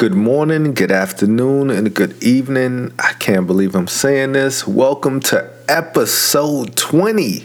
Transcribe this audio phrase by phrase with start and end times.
[0.00, 2.90] good morning, good afternoon, and good evening.
[2.98, 4.66] I can't believe I'm saying this.
[4.66, 7.44] Welcome to episode 20,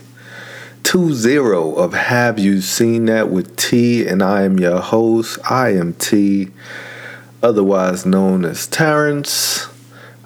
[0.81, 1.37] 20
[1.75, 5.37] of Have You Seen That with T, and I am your host.
[5.51, 6.47] I am T,
[7.43, 9.67] otherwise known as Terrance.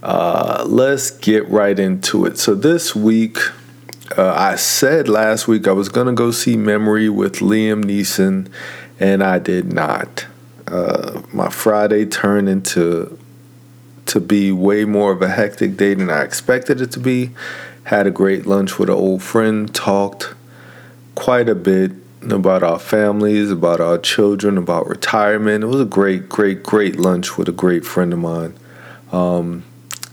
[0.03, 2.37] Uh, let's get right into it.
[2.37, 3.39] So, this week,
[4.15, 8.51] uh, I said last week I was going to go see Memory with Liam Neeson,
[8.99, 10.27] and I did not
[10.69, 13.17] uh, my Friday turned into
[14.05, 17.31] to be way more of a hectic day than I expected it to be.
[17.85, 20.33] Had a great lunch with an old friend, talked
[21.15, 25.63] quite a bit about our families, about our children, about retirement.
[25.63, 28.55] It was a great, great, great lunch with a great friend of mine.
[29.11, 29.63] Um,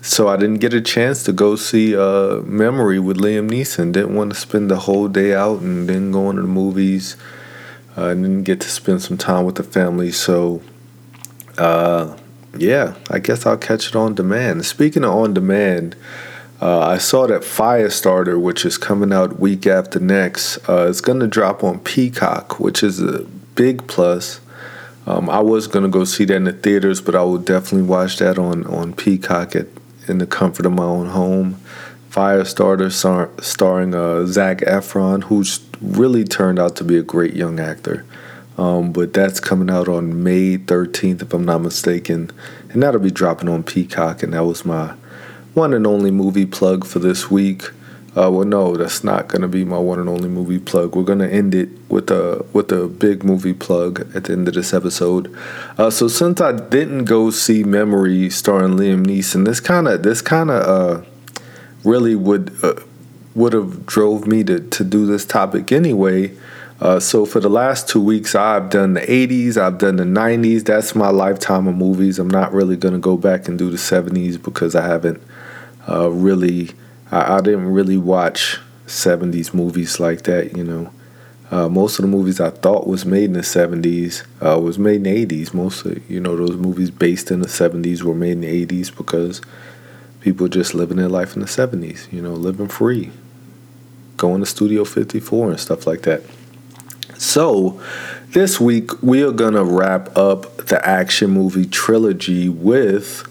[0.03, 3.93] so I didn't get a chance to go see uh, Memory with Liam Neeson.
[3.93, 7.17] Didn't want to spend the whole day out and then going to the movies
[7.97, 10.13] uh, didn't get to spend some time with the family.
[10.13, 10.63] So,
[11.59, 12.17] uh,
[12.57, 14.65] yeah, I guess I'll catch it on demand.
[14.67, 15.97] Speaking of on demand,
[16.61, 21.21] uh, I saw that Firestarter, which is coming out week after next, uh, is going
[21.21, 24.41] to drop on Peacock, which is a big plus.
[25.07, 27.89] Um, I was going to go see that in the theaters, but I will definitely
[27.89, 29.67] watch that on, on Peacock at,
[30.09, 31.61] in the comfort of my own home.
[32.17, 37.61] Firestarter, star, starring uh, Zac Efron, who's really turned out to be a great young
[37.61, 38.07] actor.
[38.57, 42.31] Um, but that's coming out on May 13th, if I'm not mistaken,
[42.71, 44.23] and that'll be dropping on Peacock.
[44.23, 44.95] And that was my
[45.53, 47.65] one and only movie plug for this week.
[48.17, 50.97] Uh, well, no, that's not going to be my one and only movie plug.
[50.97, 54.49] We're going to end it with a with a big movie plug at the end
[54.49, 55.37] of this episode.
[55.77, 60.23] Uh, so since I didn't go see Memory starring Liam Neeson, this kind of this
[60.23, 61.07] kind of uh,
[61.87, 62.75] really would uh,
[63.35, 66.37] would have drove me to to do this topic anyway.
[66.79, 70.65] Uh, so for the last two weeks, I've done the 80s, I've done the 90s.
[70.65, 72.19] That's my lifetime of movies.
[72.19, 75.23] I'm not really gonna go back and do the 70s because I haven't
[75.89, 76.73] uh, really.
[77.11, 80.57] I, I, didn't really watch 70s movies like that.
[80.57, 80.93] You know,
[81.51, 84.97] uh, most of the movies I thought was made in the 70s uh, was made
[84.97, 85.55] in the 80s.
[85.55, 89.41] Most you know those movies based in the 70s were made in the 80s because
[90.21, 93.11] people just living their life in the 70s, you know, living free,
[94.17, 96.23] going to Studio 54 and stuff like that.
[97.19, 97.81] So,
[98.33, 103.27] this week we are going to wrap up the action movie trilogy with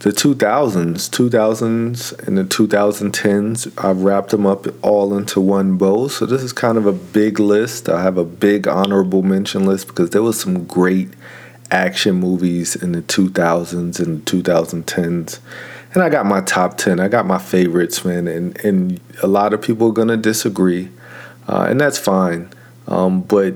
[0.00, 3.84] the 2000s, 2000s, and the 2010s.
[3.84, 6.08] I've wrapped them up all into one bow.
[6.08, 7.88] So, this is kind of a big list.
[7.88, 11.08] I have a big honorable mention list because there was some great
[11.70, 15.40] action movies in the 2000s and 2010s
[15.94, 17.00] and I got my top ten.
[17.00, 20.90] I got my favorites, man, and and a lot of people are gonna disagree,
[21.48, 22.50] uh, and that's fine.
[22.86, 23.54] Um, but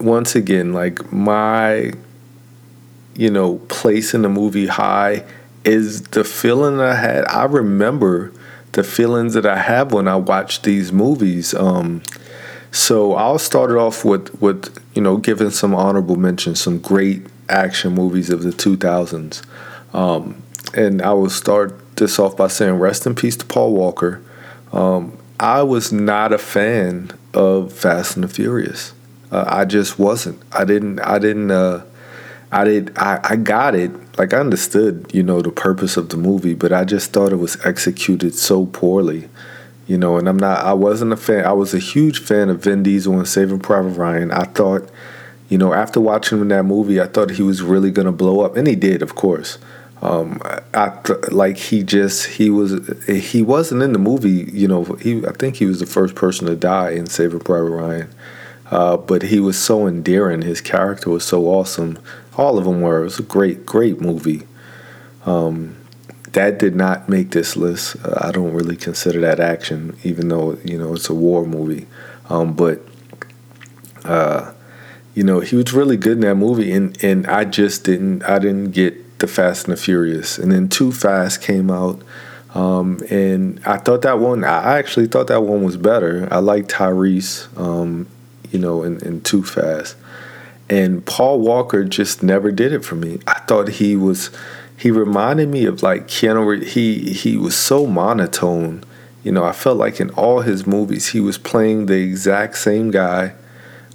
[0.00, 1.92] once again, like my,
[3.14, 5.24] you know, place in the movie high
[5.64, 7.24] is the feeling I had.
[7.26, 8.32] I remember
[8.72, 11.54] the feelings that I have when I watch these movies.
[11.54, 12.02] Um,
[12.72, 17.24] so I'll start it off with with you know giving some honorable mentions, some great
[17.48, 19.42] action movies of the two thousands.
[19.94, 20.42] Um,
[20.74, 24.22] and I will start this off by saying rest in peace to Paul Walker.
[24.72, 28.92] Um, I was not a fan of Fast and the Furious.
[29.30, 30.40] Uh, I just wasn't.
[30.52, 31.00] I didn't.
[31.00, 31.50] I didn't.
[31.50, 31.84] Uh,
[32.52, 32.96] I did.
[32.96, 33.90] I, I got it.
[34.18, 37.36] Like I understood, you know, the purpose of the movie, but I just thought it
[37.36, 39.28] was executed so poorly.
[39.86, 40.64] You know, and I'm not.
[40.64, 41.44] I wasn't a fan.
[41.44, 44.32] I was a huge fan of Vin Diesel and Saving Private Ryan.
[44.32, 44.88] I thought,
[45.48, 48.40] you know, after watching him in that movie, I thought he was really gonna blow
[48.40, 49.58] up, and he did, of course.
[50.02, 50.40] Um,
[50.74, 50.92] I
[51.30, 54.50] like he just he was he wasn't in the movie.
[54.52, 57.70] You know, he I think he was the first person to die in Saving Private
[57.70, 58.14] Ryan.
[58.70, 60.42] Uh, but he was so endearing.
[60.42, 61.98] His character was so awesome.
[62.36, 63.00] All of them were.
[63.00, 64.42] It was a great, great movie.
[65.24, 65.76] Um,
[66.32, 67.96] that did not make this list.
[68.04, 71.86] Uh, I don't really consider that action, even though you know it's a war movie.
[72.28, 72.82] Um, but
[74.04, 74.52] uh,
[75.14, 78.22] you know, he was really good in that movie, and and I just didn't.
[78.24, 82.00] I didn't get the Fast and the Furious, and then Too Fast came out,
[82.54, 84.44] um, and I thought that one.
[84.44, 86.28] I actually thought that one was better.
[86.30, 88.06] I like Tyrese, um,
[88.50, 89.96] you know, in, in Too Fast,
[90.68, 93.18] and Paul Walker just never did it for me.
[93.26, 94.30] I thought he was.
[94.78, 96.62] He reminded me of like Keanu.
[96.62, 98.84] He he was so monotone.
[99.22, 102.90] You know, I felt like in all his movies he was playing the exact same
[102.90, 103.32] guy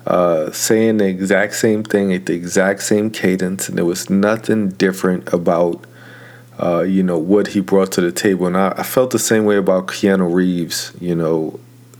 [0.05, 4.69] uh, saying the exact same thing at the exact same cadence, and there was nothing
[4.69, 5.85] different about
[6.59, 8.47] uh, you know what he brought to the table.
[8.47, 11.59] And I, I, felt the same way about Keanu Reeves, you know,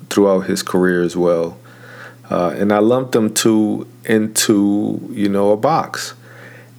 [0.10, 1.58] throughout his career as well.
[2.30, 6.14] Uh, and I lumped them two into you know a box.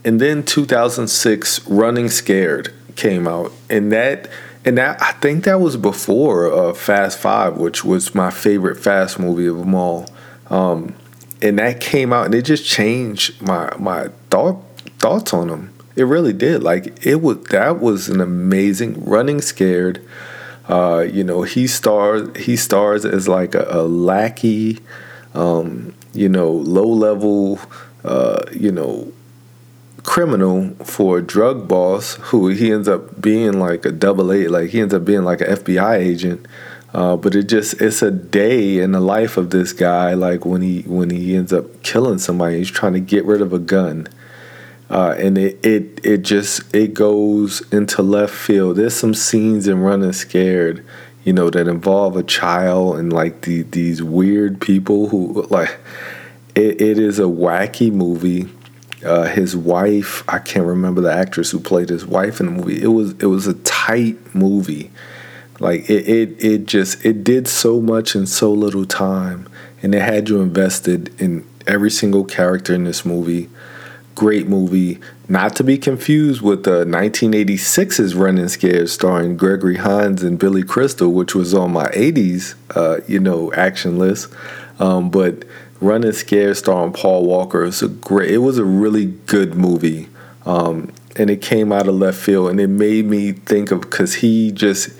[0.05, 4.29] and then 2006, Running Scared came out, and that
[4.65, 9.19] and that I think that was before uh, Fast Five, which was my favorite Fast
[9.19, 10.09] movie of them all.
[10.51, 10.95] Um,
[11.43, 14.63] and that came out, and it just changed my my thought
[14.99, 15.75] thoughts on them.
[15.97, 16.63] It really did.
[16.63, 20.07] Like it was that was an amazing Running Scared.
[20.69, 24.79] Uh, you know, he stars he stars as like a, a lackey,
[25.35, 27.59] um, you know, low level,
[28.05, 29.13] uh, you know,
[30.05, 34.71] criminal for a drug boss who he ends up being like a double A, like
[34.71, 36.47] he ends up being like an FBI agent.
[36.93, 40.15] Uh, but it just it's a day in the life of this guy.
[40.15, 43.53] Like when he when he ends up killing somebody, he's trying to get rid of
[43.53, 44.09] a gun,
[44.91, 48.77] uh, and it it it just it goes into left field.
[48.77, 50.85] There's some scenes in Running Scared,
[51.25, 55.79] you know, that involve a child and like the these weird people who like.
[56.55, 58.47] It, it is a wacky movie
[59.05, 62.81] uh, his wife, I can't remember the actress who played his wife in the movie.
[62.81, 64.91] It was it was a tight movie.
[65.61, 69.49] Like it, it, it just it did so much in so little time,
[69.83, 73.49] and it had you invested in every single character in this movie.
[74.15, 80.39] Great movie, not to be confused with the 1986's Running Scared, starring Gregory Hines and
[80.39, 84.29] Billy Crystal, which was on my 80s, uh, you know, action list.
[84.79, 85.45] Um, but
[85.81, 87.63] Running Scared starring Paul Walker.
[87.63, 88.31] Was a great.
[88.31, 90.09] It was a really good movie,
[90.45, 94.15] um, and it came out of left field, and it made me think of because
[94.15, 94.91] he just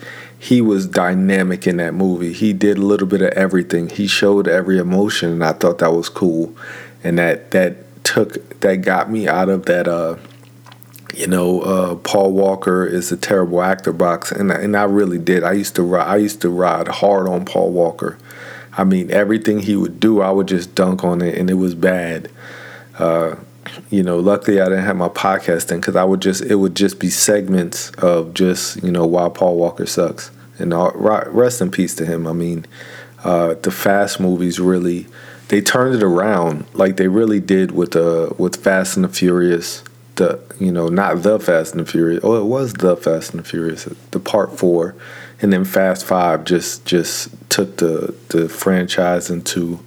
[0.43, 2.33] he was dynamic in that movie.
[2.33, 3.87] He did a little bit of everything.
[3.87, 6.53] He showed every emotion, and I thought that was cool,
[7.01, 9.87] and that that took that got me out of that.
[9.87, 10.17] Uh,
[11.15, 15.45] you know, uh, Paul Walker is a terrible actor box, and and I really did.
[15.45, 16.07] I used to ride.
[16.09, 18.17] I used to ride hard on Paul Walker.
[18.77, 21.73] I mean, everything he would do, I would just dunk on it, and it was
[21.73, 22.29] bad.
[22.99, 23.35] Uh,
[23.89, 26.75] you know, luckily I didn't have my podcast then because I would just it would
[26.75, 31.71] just be segments of just you know why Paul Walker sucks, and all, rest in
[31.71, 32.27] peace to him.
[32.27, 32.65] I mean,
[33.23, 35.07] uh, the Fast movies really
[35.49, 39.83] they turned it around like they really did with uh with Fast and the Furious.
[40.15, 42.21] The you know not the Fast and the Furious.
[42.23, 43.85] Oh, it was the Fast and the Furious.
[44.11, 44.95] The part four
[45.43, 49.79] and then Fast Five just just took the the franchise into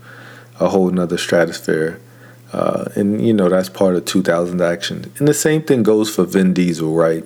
[0.61, 1.99] a whole nother stratosphere.
[2.53, 5.13] Uh, and you know that's part of 2000 action.
[5.19, 7.25] And the same thing goes for Vin Diesel, right?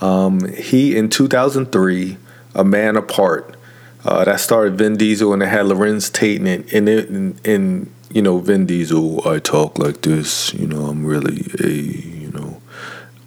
[0.00, 2.16] Um, he in 2003,
[2.54, 3.56] A Man Apart,
[4.04, 8.20] uh, that started Vin Diesel and it had Larenz Tate in it, and, and you
[8.20, 10.52] know Vin Diesel, I talk like this.
[10.52, 12.13] You know I'm really a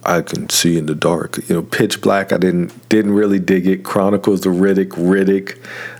[0.08, 1.36] I can see in the dark.
[1.48, 2.32] You know, Pitch Black.
[2.32, 3.84] I didn't didn't really dig it.
[3.84, 5.58] Chronicles of Riddick, Riddick.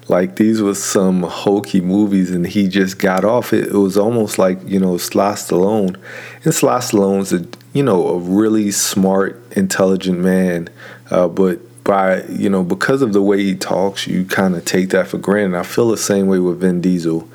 [0.08, 3.52] Like these was some hokey movies, and he just got off.
[3.52, 6.00] It, it was almost like you know Sly Stallone,
[6.42, 10.70] and Sly Stallone's a you know a really smart, intelligent man,
[11.10, 14.88] uh, but by you know because of the way he talks, you kind of take
[14.90, 15.58] that for granted.
[15.58, 17.28] I feel the same way with Vin Diesel.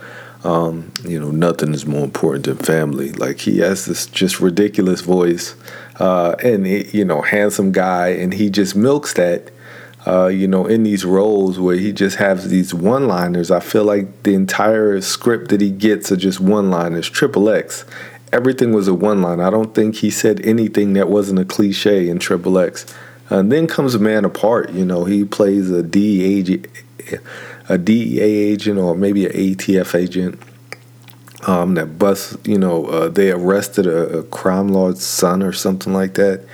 [0.43, 3.13] Um, you know, nothing is more important than family.
[3.13, 5.55] Like he has this just ridiculous voice
[6.00, 9.51] uh, and you know, handsome guy, and he just milks that.
[10.06, 13.50] Uh, you know, in these roles where he just has these one-liners.
[13.50, 17.10] I feel like the entire script that he gets are just one-liners.
[17.10, 17.86] Triple X,
[18.34, 19.40] everything was a one-line.
[19.40, 22.85] I don't think he said anything that wasn't a cliche in Triple X.
[23.30, 24.71] And then comes a man apart.
[24.71, 26.64] You know, he plays a DEA,
[27.69, 30.38] a DEA agent or maybe an ATF agent
[31.47, 35.94] um, that bus, you know, uh, they arrested a, a, crime lord's son or something
[35.94, 36.45] like that,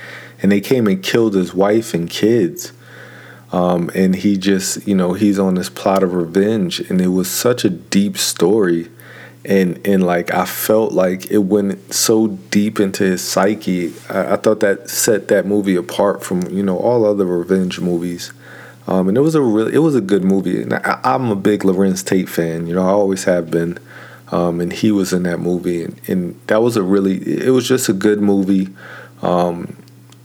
[0.42, 2.72] and they came and killed his wife and kids.
[3.52, 7.28] Um, and he just, you know, he's on this plot of revenge, and it was
[7.28, 8.88] such a deep story,
[9.44, 13.92] and and like I felt like it went so deep into his psyche.
[14.08, 18.32] I, I thought that set that movie apart from you know all other revenge movies.
[18.86, 20.62] Um, and it was a really, it was a good movie.
[20.62, 22.66] And I, I'm a big Larenz Tate fan.
[22.66, 23.78] You know, I always have been.
[24.32, 27.66] Um, and he was in that movie, and, and, that was a really it was
[27.66, 28.68] just a good movie.
[29.22, 29.76] Um,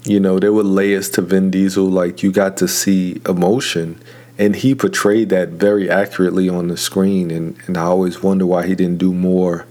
[0.04, 4.00] you know, there were layers to Vin Diesel, like you got to see emotion,
[4.38, 7.32] and he portrayed that very accurately on the screen.
[7.32, 9.66] And, and I always wonder why he didn't do more,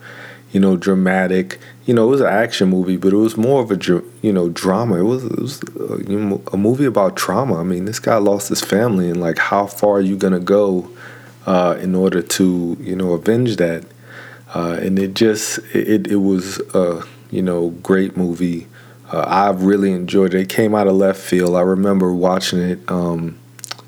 [0.50, 1.60] you know, dramatic.
[1.86, 4.48] You know, it was an action movie, but it was more of a you know
[4.48, 4.96] drama.
[4.96, 7.60] It was, it was a, uh, you know, a movie about trauma.
[7.60, 10.90] I mean, this guy lost his family, and like, how far are you gonna go
[11.46, 13.84] uh, in order to you know avenge that?
[14.54, 18.66] Uh, and it just it it was a you know great movie.
[19.12, 20.40] Uh, I really enjoyed it.
[20.40, 21.56] It came out of left field.
[21.56, 22.90] I remember watching it.
[22.90, 23.38] Um,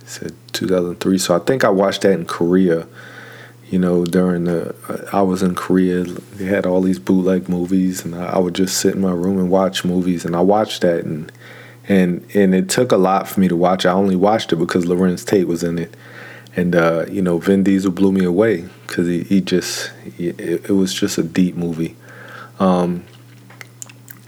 [0.04, 2.86] said 2003, so I think I watched that in Korea.
[3.70, 4.74] you know, during the
[5.12, 8.78] I was in Korea, they had all these bootleg movies, and I, I would just
[8.78, 11.32] sit in my room and watch movies, and I watched that, and
[11.88, 13.84] and and it took a lot for me to watch.
[13.86, 15.96] I only watched it because Larenz Tate was in it,
[16.56, 20.70] and uh, you know, Vin Diesel blew me away because he, he just he, it,
[20.70, 21.94] was just a deep movie.
[22.58, 23.04] Um,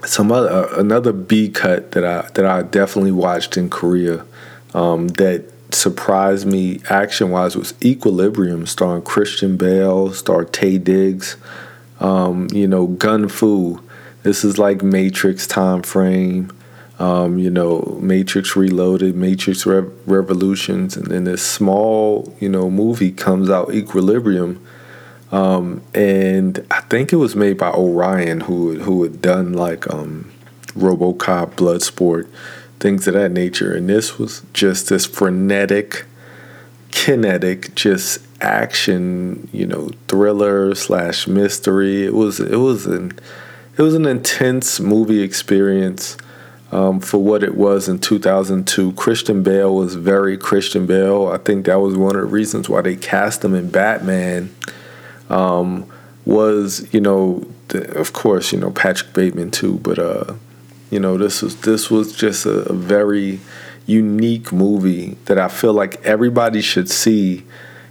[0.04, 4.26] some other uh, another B cut that I that I definitely watched in Korea
[4.75, 11.37] um, that surprised me action wise was Equilibrium, starring Christian Bale, star Taye Diggs.
[12.00, 13.82] Um, you know, Gun Fu.
[14.23, 16.52] This is like Matrix time frame.
[16.98, 23.12] Um, you know, Matrix Reloaded, Matrix Re- Revolutions, and then this small, you know, movie
[23.12, 24.60] comes out, Equilibrium,
[25.30, 30.30] um, and I think it was made by Orion, who who had done like um,
[30.74, 32.28] RoboCop, Bloodsport,
[32.80, 33.74] things of that nature.
[33.74, 36.06] And this was just this frenetic,
[36.90, 42.04] kinetic, just action, you know, thriller slash mystery.
[42.04, 43.18] It was it was an
[43.76, 46.16] it was an intense movie experience
[46.70, 48.92] um, for what it was in 2002.
[48.92, 51.28] Christian Bale was very Christian Bale.
[51.28, 54.54] I think that was one of the reasons why they cast him in Batman.
[55.30, 55.87] Um,
[56.25, 60.34] was you know, the, of course, you know Patrick Bateman too, but uh,
[60.90, 63.40] you know, this was this was just a, a very
[63.87, 67.44] unique movie that I feel like everybody should see.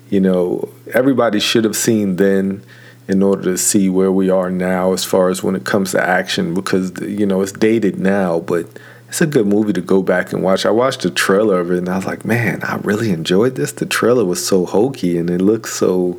[0.10, 2.64] You know, everybody should have seen then
[3.08, 6.02] in order to see where we are now as far as when it comes to
[6.02, 8.68] action because you know it's dated now but
[9.08, 11.78] it's a good movie to go back and watch i watched the trailer of it
[11.78, 15.30] and i was like man i really enjoyed this the trailer was so hokey and
[15.30, 16.18] it looked so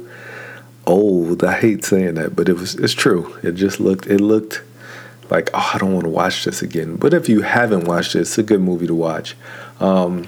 [0.87, 4.63] old i hate saying that but it was it's true it just looked it looked
[5.31, 6.97] like, oh, I don't want to watch this again.
[6.97, 9.37] But if you haven't watched it, it's a good movie to watch.
[9.81, 10.27] Um,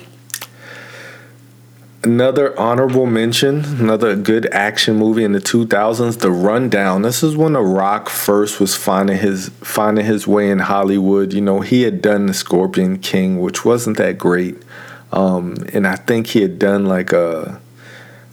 [2.03, 7.03] another honorable mention, another good action movie in the 2000s, The Rundown.
[7.03, 11.33] This is when The Rock first was finding his finding his way in Hollywood.
[11.33, 14.57] You know, he had done The Scorpion King, which wasn't that great.
[15.13, 17.61] Um, and I think he had done like a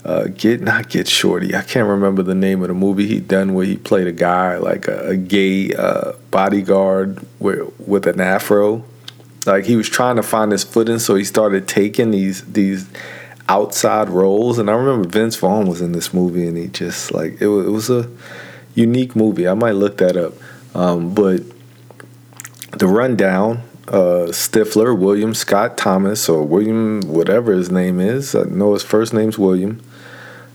[0.06, 1.56] uh, get not get shorty.
[1.56, 4.58] I can't remember the name of the movie he done where he played a guy
[4.58, 8.86] like a, a gay uh, bodyguard with with an afro.
[9.46, 12.88] Like he was trying to find his footing, so he started taking these these
[13.50, 14.58] outside roles.
[14.58, 17.66] And I remember Vince Vaughn was in this movie, and he just like it was,
[17.66, 18.10] it was a
[18.75, 19.48] unique movie.
[19.48, 20.34] I might look that up.
[20.75, 21.42] Um, but
[22.77, 28.36] the rundown uh, Stifler, William Scott Thomas, or William, whatever his name is.
[28.36, 29.82] I know his first name's William.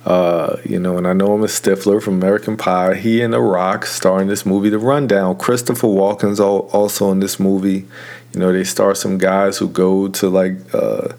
[0.05, 2.97] Uh, you know, and I know him as Stifler from American Pie.
[2.97, 5.39] He and The Rock star in this movie, The Rundown.
[5.39, 7.87] Christopher Walken's also in this movie.
[8.35, 10.55] You know, they star some guys who go to like.
[10.75, 11.15] Uh,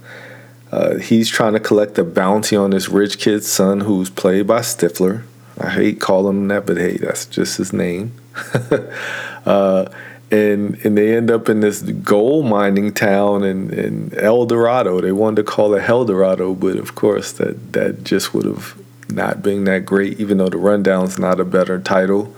[0.73, 4.61] uh, he's trying to collect a bounty on this rich kid's son, who's played by
[4.61, 5.21] Stifler.
[5.59, 8.11] I hate calling him that, but hey, that's just his name.
[9.45, 9.85] uh,
[10.31, 14.99] and and they end up in this gold mining town in, in El Dorado.
[14.99, 18.75] They wanted to call it El Dorado, but of course that that just would have
[19.09, 20.19] not been that great.
[20.19, 22.35] Even though the rundown's not a better title,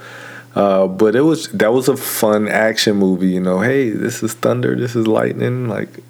[0.56, 3.30] uh, but it was that was a fun action movie.
[3.30, 5.70] You know, hey, this is thunder, this is lightning.
[5.70, 6.04] Like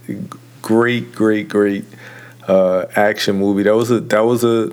[0.64, 1.86] great, great, great
[2.48, 3.64] uh, action movie.
[3.64, 4.72] That was a that was a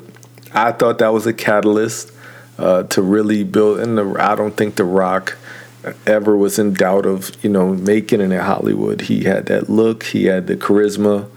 [0.55, 2.12] I thought that was a catalyst
[2.59, 3.81] uh, to really build.
[3.81, 5.38] And the I don't think The Rock
[6.07, 9.02] ever was in doubt of you know making it in Hollywood.
[9.02, 11.29] He had that look, he had the charisma,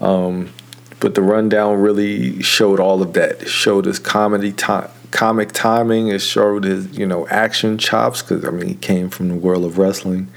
[0.00, 0.52] um,
[1.00, 3.42] but the rundown really showed all of that.
[3.42, 4.90] It showed his comedy time.
[5.10, 9.28] Comic timing, it showed his you know action chops because I mean he came from
[9.28, 10.28] the world of wrestling,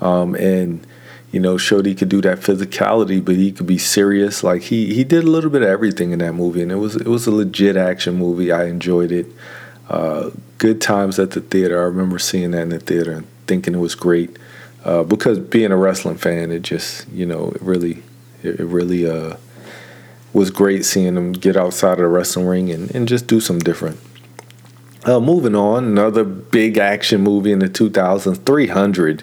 [0.00, 0.84] um, and
[1.30, 4.42] you know showed he could do that physicality, but he could be serious.
[4.42, 6.96] Like he he did a little bit of everything in that movie, and it was
[6.96, 8.50] it was a legit action movie.
[8.50, 9.26] I enjoyed it.
[9.88, 11.80] Uh, good times at the theater.
[11.80, 14.38] I remember seeing that in the theater and thinking it was great.
[14.84, 18.02] Uh, because being a wrestling fan, it just you know it really
[18.42, 19.36] it, really uh,
[20.32, 23.58] was great seeing them get outside of the wrestling ring and, and just do some
[23.58, 23.98] different.
[25.04, 29.22] Uh, moving on, another big action movie in the 2000s, 300.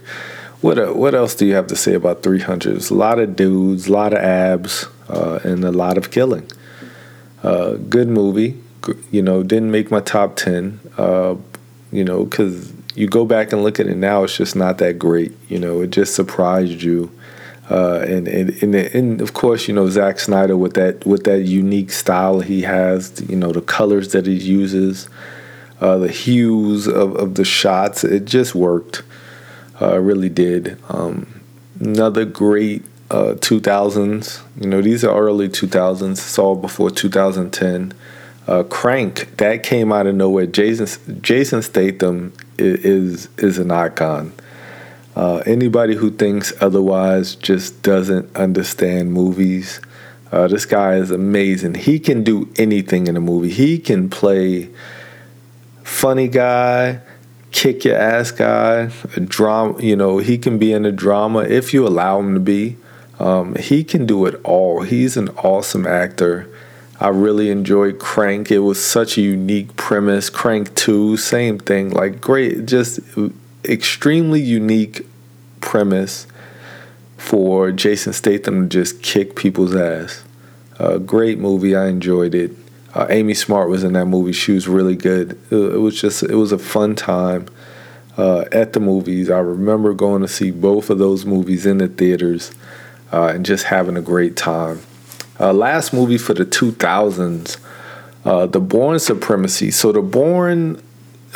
[0.62, 2.90] What uh, what else do you have to say about 300s?
[2.90, 6.50] A lot of dudes, a lot of abs, uh, and a lot of killing.
[7.44, 8.58] Uh, good movie
[9.12, 11.36] you know, didn't make my top 10, uh,
[11.92, 15.00] you know, because you go back and look at it now, it's just not that
[15.00, 15.34] great.
[15.50, 17.12] You know, it just surprised you.
[17.70, 21.46] Uh, and, and, and and of course you know Zack Snyder with that with that
[21.46, 25.10] unique style he has you know the colors that he uses
[25.82, 29.02] uh, the hues of, of the shots it just worked
[29.82, 31.42] uh, really did um,
[31.80, 37.94] another great 2000s uh, you know these are early 2000s it's all before 2010
[38.48, 40.46] Uh, Crank that came out of nowhere.
[40.46, 44.34] Jason Jason Statham is is an icon.
[45.16, 49.80] Uh, anybody who thinks otherwise just doesn't understand movies.
[50.32, 51.74] Uh, this guy is amazing.
[51.76, 53.50] He can do anything in a movie.
[53.50, 54.70] He can play
[55.84, 57.00] funny guy,
[57.56, 59.82] kick your ass guy, a drama.
[59.82, 62.76] You know, he can be in a drama if you allow him to be.
[63.18, 64.82] Um, he can do it all.
[64.82, 66.50] He's an awesome actor.
[67.00, 68.52] I really enjoyed Crank.
[68.52, 70.30] It was such a unique premise.
[70.30, 71.92] Crank 2, same thing.
[71.92, 73.00] Like, great, just
[73.64, 75.08] extremely unique
[75.62, 76.28] premise
[77.18, 80.24] for Jason Statham to just kick people's ass.
[80.78, 81.74] Uh, great movie.
[81.74, 82.52] I enjoyed it.
[82.96, 84.32] Uh, Amy Smart was in that movie.
[84.32, 85.38] She was really good.
[85.52, 87.48] It, was just it was a fun time
[88.18, 89.30] uh, at the movies.
[89.30, 92.52] I remember going to see both of those movies in the theaters
[93.12, 94.80] uh, and just having a great time.
[95.40, 97.58] Uh, last movie for the 2000s,
[98.24, 99.70] uh, The Bourne Supremacy.
[99.70, 100.82] So the Bourne,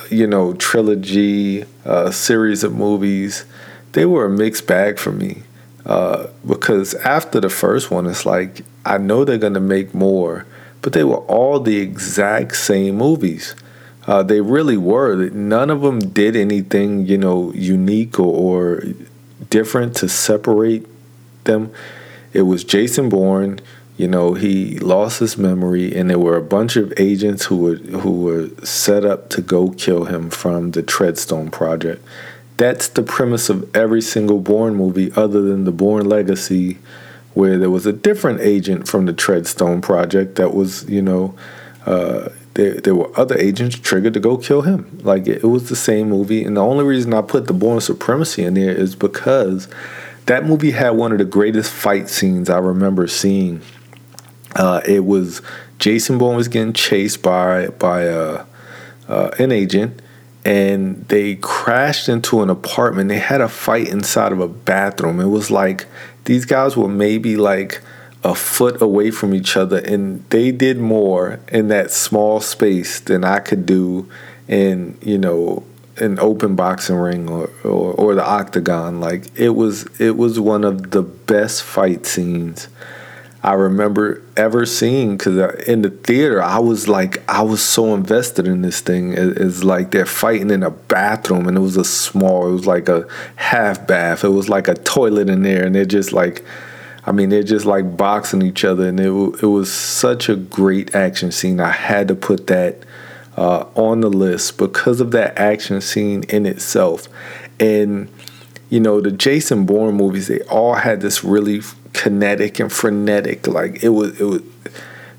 [0.10, 1.66] you know, trilogy,
[2.12, 3.46] series of movies
[3.94, 5.44] they were a mixed bag for me
[5.86, 10.46] uh, because after the first one, it's like I know they're gonna make more,
[10.82, 13.56] but they were all the exact same movies.
[14.08, 15.30] Uh, they really were.
[15.30, 18.84] None of them did anything, you know, unique or, or
[19.50, 20.88] different to separate
[21.44, 21.72] them.
[22.34, 23.60] It was Jason Bourne.
[23.98, 27.76] You know, he lost his memory, and there were a bunch of agents who were
[27.76, 32.04] who were set up to go kill him from the Treadstone Project
[32.60, 36.78] that's the premise of every single Bourne movie, other than the Bourne Legacy,
[37.40, 41.34] where there was a different agent from the Treadstone Project that was, you know,
[41.86, 45.00] uh, there, there were other agents triggered to go kill him.
[45.04, 48.44] Like it, was the same movie, and the only reason I put the Bourne Supremacy
[48.44, 49.70] in there is because
[50.26, 53.62] that movie had one of the greatest fight scenes I remember seeing.
[54.58, 55.42] Uh, it was
[55.78, 58.46] Jason Bourne was getting chased by by uh,
[59.08, 60.02] uh an agent
[60.44, 63.10] and they crashed into an apartment.
[63.10, 65.20] They had a fight inside of a bathroom.
[65.20, 65.86] It was like
[66.30, 67.82] these guys were maybe like
[68.24, 73.24] a foot away from each other, and they did more in that small space than
[73.24, 74.08] I could do
[74.48, 75.64] in you know
[75.98, 79.02] an open boxing ring or, or, or the octagon.
[79.02, 82.68] Like it was it was one of the best fight scenes
[83.42, 88.48] I remember ever seeing because in the theater I was like I was so invested
[88.48, 89.14] in this thing.
[89.14, 92.50] It's like they're fighting in a bathroom and it was a small.
[92.50, 94.26] It was like a half bath.
[94.26, 96.44] It was like a toilet in there and they're just like,
[97.06, 100.94] I mean they're just like boxing each other and it it was such a great
[100.94, 101.62] action scene.
[101.62, 102.84] I had to put that
[103.38, 107.08] uh, on the list because of that action scene in itself
[107.58, 108.10] and
[108.70, 111.62] you know the Jason Bourne movies they all had this really
[111.94, 113.48] kinetic and frenetic.
[113.48, 114.42] Like it was, it was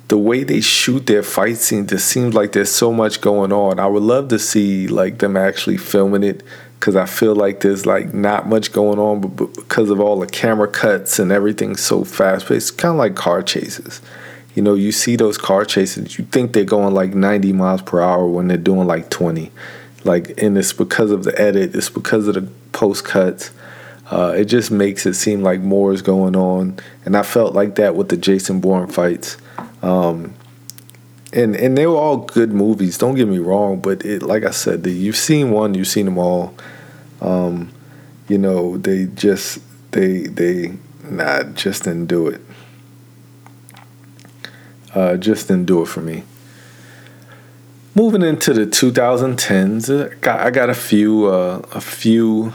[0.08, 1.92] the way they shoot their fight scenes.
[1.92, 3.78] It seems like there's so much going on.
[3.78, 6.42] I would love to see like them actually filming it
[6.80, 10.26] because I feel like there's like not much going on, but, because of all the
[10.26, 14.00] camera cuts and everything so fast paced, kind of like car chases.
[14.54, 18.00] You know, you see those car chases, you think they're going like 90 miles per
[18.00, 19.52] hour when they're doing like 20.
[20.02, 23.52] Like, and it's because of the edit, it's because of the post cuts
[24.10, 27.76] uh, it just makes it seem like more is going on, and I felt like
[27.76, 29.36] that with the Jason Bourne fights.
[29.82, 30.34] Um,
[31.32, 32.98] and and they were all good movies.
[32.98, 36.06] Don't get me wrong, but it like I said, the, you've seen one, you've seen
[36.06, 36.54] them all.
[37.20, 37.72] Um,
[38.28, 39.60] you know, they just
[39.92, 42.40] they they nah, just didn't do it.
[44.92, 46.24] Uh, just didn't do it for me.
[47.94, 52.54] Moving into the 2010s, I got, I got a few uh, a few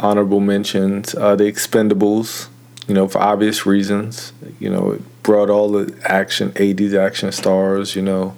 [0.00, 1.14] honorable mentions.
[1.14, 2.48] Uh, the Expendables,
[2.86, 4.32] you know, for obvious reasons.
[4.58, 8.36] You know, it brought all the action, 80s action stars, you know,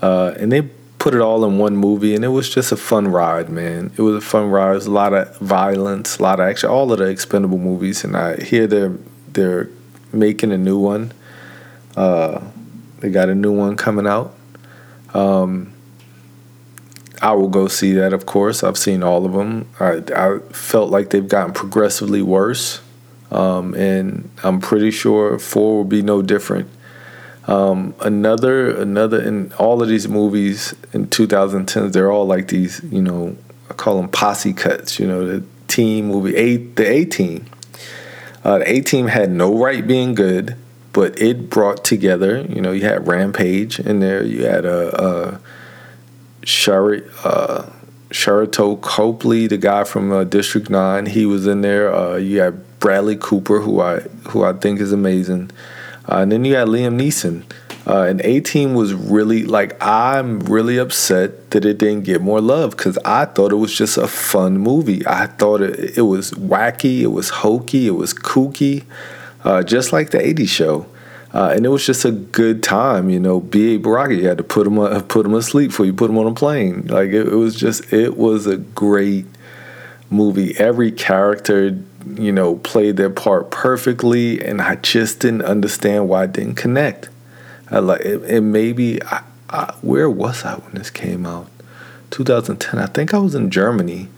[0.00, 0.62] uh, and they
[0.98, 3.90] put it all in one movie, and it was just a fun ride, man.
[3.96, 4.76] It was a fun ride.
[4.76, 8.16] It a lot of violence, a lot of action, all of the Expendable movies, and
[8.16, 8.96] I hear they're
[9.32, 9.68] they're
[10.12, 11.12] making a new one.
[11.96, 12.40] Uh,
[13.00, 14.34] they got a new one coming out.
[15.12, 15.71] Um,
[17.22, 18.64] I will go see that, of course.
[18.64, 19.68] I've seen all of them.
[19.78, 22.82] I, I felt like they've gotten progressively worse,
[23.30, 26.68] um, and I'm pretty sure four will be no different.
[27.46, 33.02] Um, another, another, in all of these movies in 2010s, they're all like these, you
[33.02, 33.36] know,
[33.70, 34.98] I call them posse cuts.
[34.98, 37.46] You know, the team movie, a the A team.
[38.44, 40.56] Uh, the A team had no right being good,
[40.92, 42.42] but it brought together.
[42.48, 44.24] You know, you had Rampage in there.
[44.24, 45.04] You had a.
[45.04, 45.40] a
[46.44, 47.70] Shari, uh,
[48.10, 51.94] Sharlto Copley, the guy from uh, District Nine, he was in there.
[51.94, 54.00] Uh, you had Bradley Cooper, who I
[54.30, 55.50] who I think is amazing,
[56.08, 57.44] uh, and then you had Liam Neeson
[57.84, 62.40] Uh, and A Team was really like I'm really upset that it didn't get more
[62.40, 65.04] love because I thought it was just a fun movie.
[65.06, 68.84] I thought it it was wacky, it was hokey, it was kooky,
[69.44, 70.86] uh, just like the '80s show.
[71.34, 73.40] Uh, and it was just a good time, you know.
[73.40, 73.78] B.A.
[73.78, 76.34] Baracus, you had to put him put him asleep before you put him on a
[76.34, 76.86] plane.
[76.88, 79.24] Like it, it was just, it was a great
[80.10, 80.54] movie.
[80.58, 81.78] Every character,
[82.14, 87.08] you know, played their part perfectly, and I just didn't understand why it didn't connect.
[87.70, 91.48] I like it maybe I, I, where was I when this came out?
[92.10, 92.78] 2010.
[92.78, 94.08] I think I was in Germany.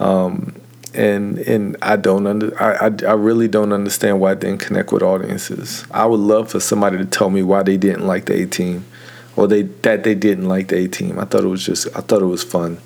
[0.00, 0.54] Um,
[0.96, 4.92] and and I don't under I, I, I really don't understand why it didn't connect
[4.92, 5.84] with audiences.
[5.90, 8.84] I would love for somebody to tell me why they didn't like the A Team,
[9.36, 11.18] or they that they didn't like the A Team.
[11.18, 12.78] I thought it was just I thought it was fun.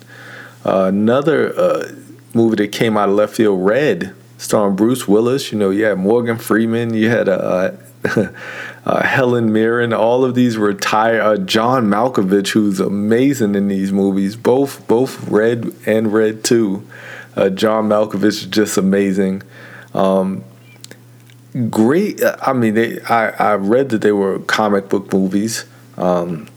[0.65, 1.91] Uh, another uh,
[2.33, 5.51] movie that came out of left field, Red, starring Bruce Willis.
[5.51, 7.71] You know, you had Morgan Freeman, you had uh,
[8.85, 11.21] uh, Helen Mirren, all of these retired.
[11.21, 16.87] Uh, John Malkovich, who's amazing in these movies, both both Red and Red Two.
[17.35, 19.43] Uh, John Malkovich is just amazing.
[19.93, 20.43] Um,
[21.69, 22.21] great.
[22.21, 25.65] Uh, I mean, they, I I read that they were comic book movies.
[25.97, 26.47] Um,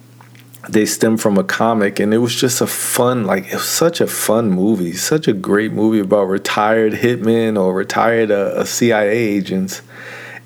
[0.69, 4.01] they stem from a comic, and it was just a fun, like it was such
[4.01, 9.83] a fun movie, such a great movie about retired hitmen or retired uh, CIA agents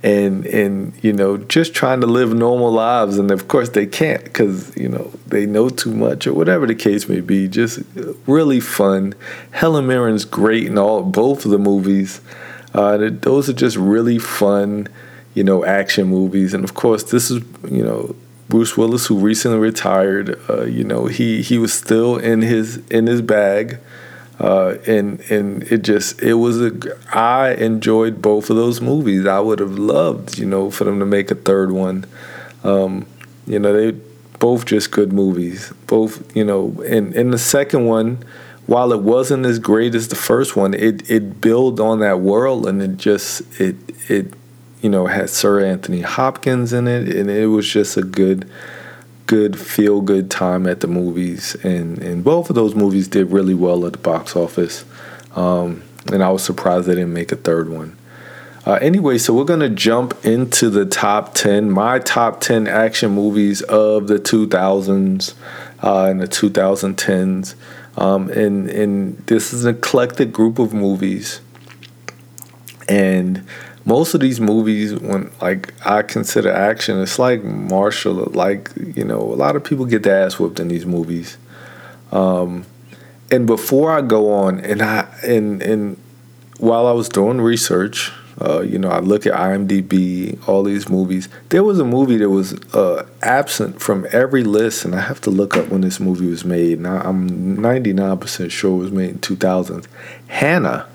[0.03, 3.19] and and you know just trying to live normal lives.
[3.19, 6.75] And of course they can't because you know they know too much or whatever the
[6.75, 7.49] case may be.
[7.49, 7.81] Just
[8.27, 9.15] really fun.
[9.51, 12.21] Helen mirren's great in all both of the movies.
[12.75, 14.89] Uh, those are just really fun
[15.35, 16.55] you know action movies.
[16.55, 18.15] And of course this is you know
[18.49, 23.07] bruce willis who recently retired uh, you know he he was still in his in
[23.07, 23.79] his bag
[24.41, 26.73] uh, and and it just it was a
[27.13, 29.27] I enjoyed both of those movies.
[29.27, 32.07] I would have loved you know for them to make a third one.
[32.63, 33.07] Um,
[33.47, 33.99] you know they
[34.39, 35.73] both just good movies.
[35.87, 38.25] Both you know and in the second one,
[38.67, 42.67] while it wasn't as great as the first one, it it built on that world
[42.67, 43.77] and it just it
[44.09, 44.35] it
[44.83, 48.49] you know had Sir Anthony Hopkins in it and it was just a good
[49.29, 53.55] good feel good time at the movies, and and both of those movies did really
[53.55, 54.85] well at the box office.
[55.37, 57.97] Um, and I was surprised they didn't make a third one.
[58.67, 63.63] Uh, anyway, so we're gonna jump into the top ten, my top ten action movies
[63.63, 65.35] of the 2000s
[65.83, 67.55] uh, and the 2010s,
[67.97, 71.41] um, and and this is an eclectic group of movies,
[72.89, 73.47] and
[73.89, 79.19] most of these movies when like I consider action, it's like martial like, you know,
[79.19, 81.39] a lot of people get their ass whooped in these movies.
[82.13, 82.67] Um,
[83.31, 85.97] and before I go on and I and and
[86.59, 91.31] while I was doing research, uh, you know, I look at IMDb, all these movies.
[91.49, 95.31] There was a movie that was uh, absent from every list, and I have to
[95.31, 96.79] look up when this movie was made.
[96.79, 99.87] Now I'm 99% sure it was made in 2000s.
[100.29, 100.87] Hanna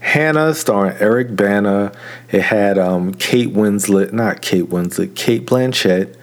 [0.00, 1.92] Hanna, starring Eric Bana.
[2.30, 6.14] It had um, Kate Winslet, not Kate Winslet, Cate Blanchett,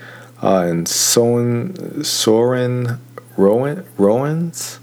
[0.42, 3.00] uh, and Soren Soren
[3.38, 4.80] Rowan Rowans.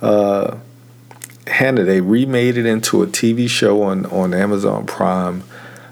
[0.00, 0.58] Uh,
[1.46, 5.44] Hanna, they remade it into a TV show on on Amazon Prime.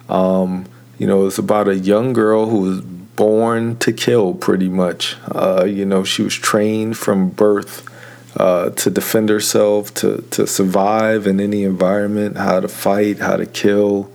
[0.08, 0.66] Um,
[0.98, 5.16] you know, it's about a young girl who was born to kill, pretty much.
[5.30, 7.88] Uh, you know, she was trained from birth
[8.36, 13.46] uh, to defend herself, to to survive in any environment, how to fight, how to
[13.46, 14.10] kill.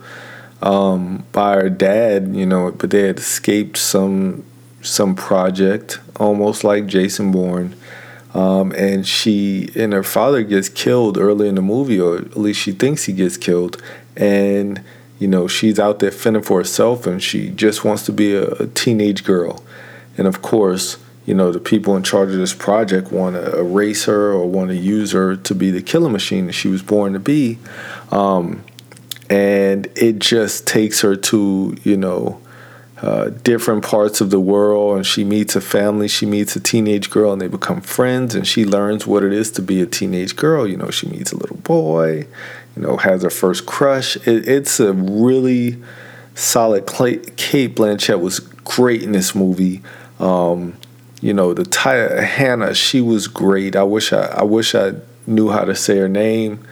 [0.60, 4.44] Um, by her dad, you know, but they had escaped some
[4.82, 7.76] some project, almost like Jason Bourne.
[8.34, 12.60] Um, and she and her father gets killed early in the movie, or at least
[12.60, 13.80] she thinks he gets killed.
[14.16, 14.82] And
[15.18, 18.50] you know, she's out there fending for herself, and she just wants to be a,
[18.52, 19.62] a teenage girl.
[20.16, 20.96] And of course,
[21.28, 24.70] you know, the people in charge of this project want to erase her or want
[24.70, 27.58] to use her to be the killer machine that she was born to be.
[28.10, 28.64] Um,
[29.28, 32.40] and it just takes her to, you know,
[33.02, 34.96] uh, different parts of the world.
[34.96, 38.34] And she meets a family she meets a teenage girl and they become friends.
[38.34, 40.66] And she learns what it is to be a teenage girl.
[40.66, 42.26] You know she meets a little boy
[42.74, 44.16] you know has her first crush.
[44.26, 45.76] It, it's a really
[46.34, 49.82] solid Cate Blanchett was great in this movie.
[50.18, 50.78] Um,
[51.20, 53.76] you know the Taya Hanna she was great.
[53.76, 54.94] I wish I I wish I
[55.26, 56.66] knew how to say her name.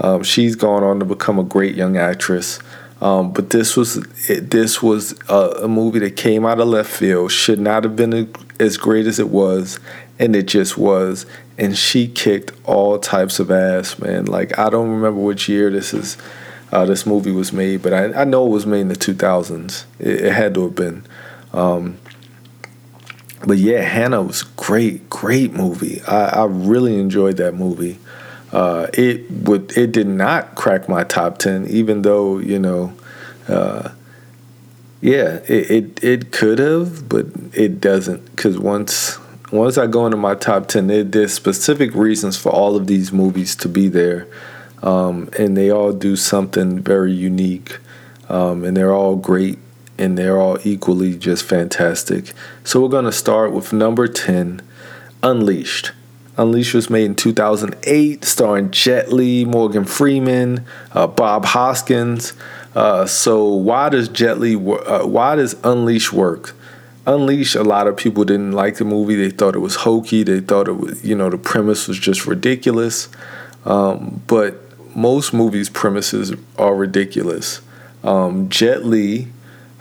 [0.00, 2.58] Um, she's gone on to become a great young actress.
[3.00, 3.96] Um, but this was
[4.30, 7.96] it, this was a, a, movie that came out of left field should not have
[7.96, 8.28] been a,
[8.62, 9.80] as great as it was
[10.20, 11.26] and it just was.
[11.58, 14.26] And she kicked all types of ass man.
[14.26, 16.16] Like I don't remember which year this is
[16.70, 19.84] uh, this movie was made but I, I know it was made in the 2000s
[19.98, 21.04] it, it had to have been.
[21.52, 21.98] Um,
[23.46, 26.00] but yeah, Hanna was great, great movie.
[26.02, 27.98] I, I really enjoyed that movie.
[28.52, 32.92] Uh, it would it did not crack my top ten, even though you know,
[33.48, 33.90] uh,
[35.00, 38.24] yeah, it it, it could have, but it doesn't.
[38.36, 39.18] Because once
[39.50, 43.10] once I go into my top ten, there, there's specific reasons for all of these
[43.10, 44.28] movies to be there,
[44.82, 47.78] um, and they all do something very unique,
[48.28, 49.58] um, and they're all great
[49.98, 52.32] and they're all equally just fantastic.
[52.64, 54.62] So we're going to start with number 10,
[55.22, 55.92] Unleashed.
[56.36, 62.32] Unleashed was made in 2008, starring Jet Li, Morgan Freeman, uh, Bob Hoskins.
[62.74, 64.56] Uh, so why does Jet Li?
[64.56, 66.54] Uh, why does Unleashed work?
[67.06, 69.14] Unleashed, a lot of people didn't like the movie.
[69.16, 70.22] They thought it was hokey.
[70.22, 73.08] They thought it was, you know, the premise was just ridiculous.
[73.64, 74.56] Um, but
[74.96, 77.60] most movies' premises are ridiculous.
[78.02, 79.28] Um, Jet Li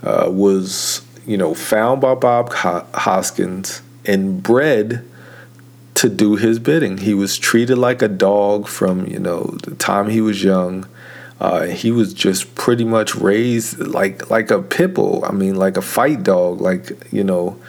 [0.04, 5.08] uh, was you know found by Bob Hoskins and bred
[5.96, 6.98] to do his bidding.
[6.98, 10.88] He was treated like a dog from you know the time he was young.
[11.40, 15.24] Uh, he was just pretty much raised like like a pit bull.
[15.26, 16.62] I mean, like a fight dog.
[16.62, 17.60] Like you know,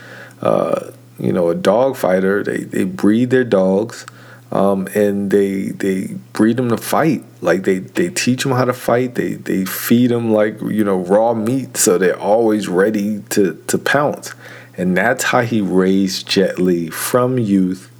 [0.40, 2.42] uh, you know, a dog fighter.
[2.42, 4.06] They they breed their dogs
[4.52, 7.24] um, and they they breed them to fight.
[7.40, 9.14] Like they they teach them how to fight.
[9.14, 13.78] They they feed them like you know raw meat, so they're always ready to to
[13.78, 14.34] pounce.
[14.76, 17.90] And that's how he raised Jet Li from youth.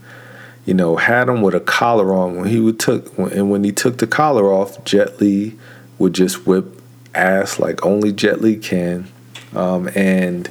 [0.67, 2.37] You know, had him with a collar on.
[2.37, 5.59] When he would took and when he took the collar off, Jet Li
[5.99, 6.81] would just whip
[7.15, 9.09] ass like only Jet Li can.
[9.55, 10.51] Um, and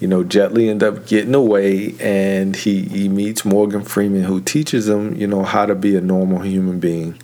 [0.00, 4.40] you know, Jet Li end up getting away and he, he meets Morgan Freeman who
[4.40, 7.18] teaches him, you know, how to be a normal human being.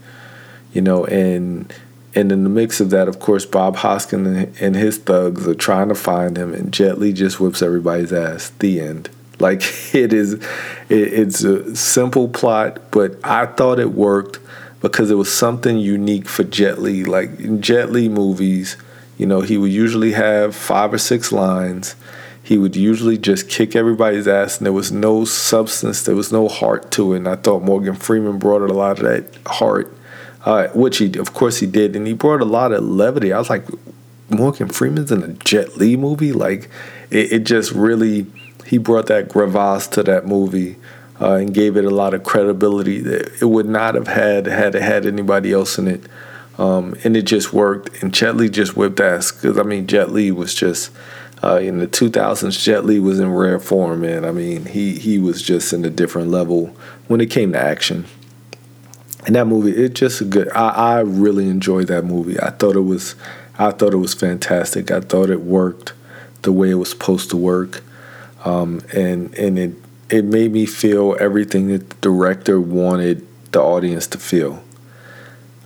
[0.73, 1.73] You know, and
[2.17, 5.89] and in the mix of that, of course, Bob Hoskins and his thugs are trying
[5.89, 8.51] to find him, and Jet Li just whips everybody's ass.
[8.59, 9.09] The end.
[9.39, 9.63] Like
[9.95, 10.43] it is, it,
[10.91, 14.39] it's a simple plot, but I thought it worked
[14.81, 17.05] because it was something unique for Jet Li.
[17.05, 18.77] Like in Jet Li movies,
[19.17, 21.95] you know, he would usually have five or six lines
[22.45, 26.47] he would usually just kick everybody's ass and there was no substance there was no
[26.47, 29.93] heart to it and i thought morgan freeman brought a lot of that heart.
[30.45, 33.33] Uh, which he of course he did and he brought a lot of levity.
[33.33, 33.65] I was like
[34.29, 36.33] morgan freeman's in a jet li movie?
[36.33, 36.69] Like
[37.11, 38.27] it, it just really
[38.67, 40.77] he brought that gravitas to that movie
[41.19, 44.75] uh, and gave it a lot of credibility that it would not have had had
[44.75, 46.03] it had anybody else in it.
[46.59, 50.11] Um, and it just worked and Jet Li just whipped ass because I mean Jet
[50.11, 50.91] Li was just
[51.45, 54.25] uh, in the 2000s, Jet Li was in rare form, man.
[54.25, 56.75] I mean, he he was just in a different level
[57.07, 58.07] when it came to action.
[59.27, 60.49] And that movie, it just a good.
[60.53, 62.41] I, I really enjoyed that movie.
[62.41, 63.15] I thought it was,
[63.59, 64.91] I thought it was fantastic.
[64.91, 65.93] I thought it worked
[66.43, 67.83] the way it was supposed to work,
[68.47, 69.75] um, and and it
[70.09, 74.65] it made me feel everything that the director wanted the audience to feel.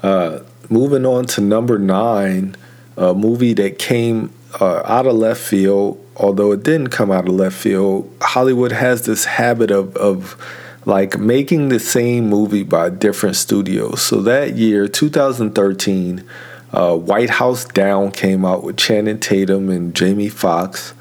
[0.03, 2.57] Uh, moving on to number nine,
[2.97, 7.35] a movie that came uh, out of left field, although it didn't come out of
[7.35, 10.37] left field, Hollywood has this habit of, of
[10.85, 14.03] like making the same movie by different studios.
[14.03, 16.25] So that year, 2013,
[16.73, 20.95] uh, White House Down came out with Channing Tatum and Jamie Foxx.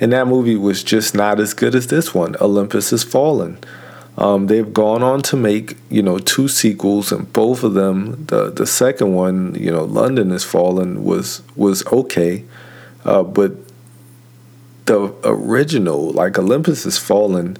[0.00, 3.58] And that movie was just not as good as this one, Olympus Has Fallen.
[4.16, 8.50] Um, they've gone on to make, you know, two sequels, and both of them, the
[8.50, 12.44] the second one, you know, London Has Fallen was was okay.
[13.04, 13.52] Uh, but
[14.86, 17.56] the original, like Olympus Has Fallen,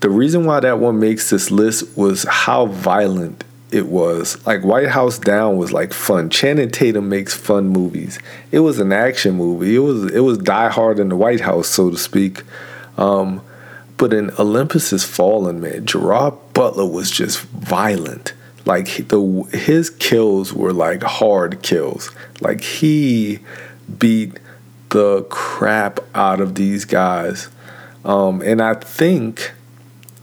[0.00, 4.44] the reason why that one makes this list was how violent it was.
[4.46, 6.30] Like White House Down was like fun.
[6.30, 8.18] Channing Tatum makes fun movies.
[8.50, 9.76] It was an action movie.
[9.76, 12.42] It was it was Die Hard in the White House, so to speak.
[12.96, 13.42] Um,
[13.96, 18.32] but in Olympus Has Fallen, man, Gerard Butler was just violent.
[18.66, 22.10] Like the his kills were like hard kills.
[22.40, 23.40] Like he
[23.98, 24.38] beat
[24.90, 27.48] the crap out of these guys.
[28.04, 29.52] Um, and I think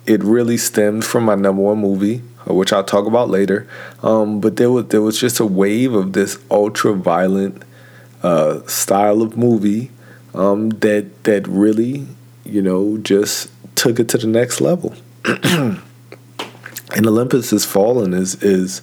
[0.06, 3.68] it really stemmed from my number one movie, uh, which I'll talk about later.
[4.02, 7.64] Um, but there was there was just a wave of this ultra violent
[8.24, 9.92] uh, style of movie
[10.34, 12.08] um, that that really,
[12.46, 14.96] you know, just took it to the next level.
[15.26, 15.82] and
[16.96, 18.82] Olympus Has Fallen is is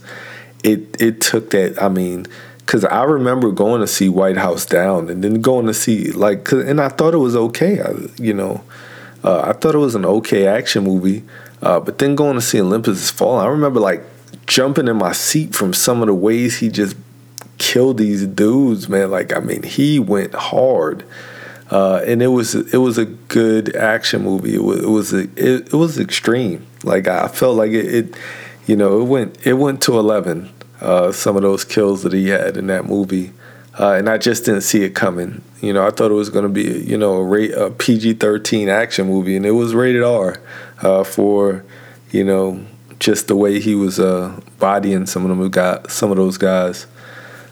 [0.63, 1.83] it it took that.
[1.83, 2.27] I mean
[2.67, 6.51] Cause I remember going to see White House Down, and then going to see like,
[6.53, 7.81] and I thought it was okay.
[7.81, 8.65] I, you know,
[9.23, 11.23] uh, I thought it was an okay action movie.
[11.63, 14.03] Uh, but then going to see Olympus Has Fallen, I remember like
[14.47, 16.97] jumping in my seat from some of the ways he just
[17.59, 19.11] killed these dudes, man.
[19.11, 21.05] Like, I mean, he went hard.
[21.71, 24.55] uh, and it was it was a good action movie.
[24.55, 26.67] It was it was a, it, it was extreme.
[26.83, 28.17] Like I felt like it, it
[28.67, 30.51] you know, it went it went to eleven.
[30.85, 33.33] Uh, some of those kills that he had in that movie,
[33.81, 35.41] uh, and I just didn't see it coming.
[35.63, 38.15] You know, I thought it was going to be you know a, rate, a PG
[38.15, 40.41] thirteen action movie, and it was rated R
[40.83, 41.65] uh, for
[42.11, 42.63] you know
[42.99, 46.87] just the way he was uh, bodying some of them got some of those guys.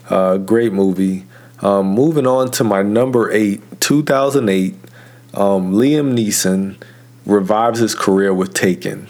[0.09, 1.25] Uh, great movie.
[1.61, 4.75] Um, moving on to my number eight, 2008,
[5.33, 6.75] um, Liam Neeson
[7.25, 9.07] revives his career with Taken.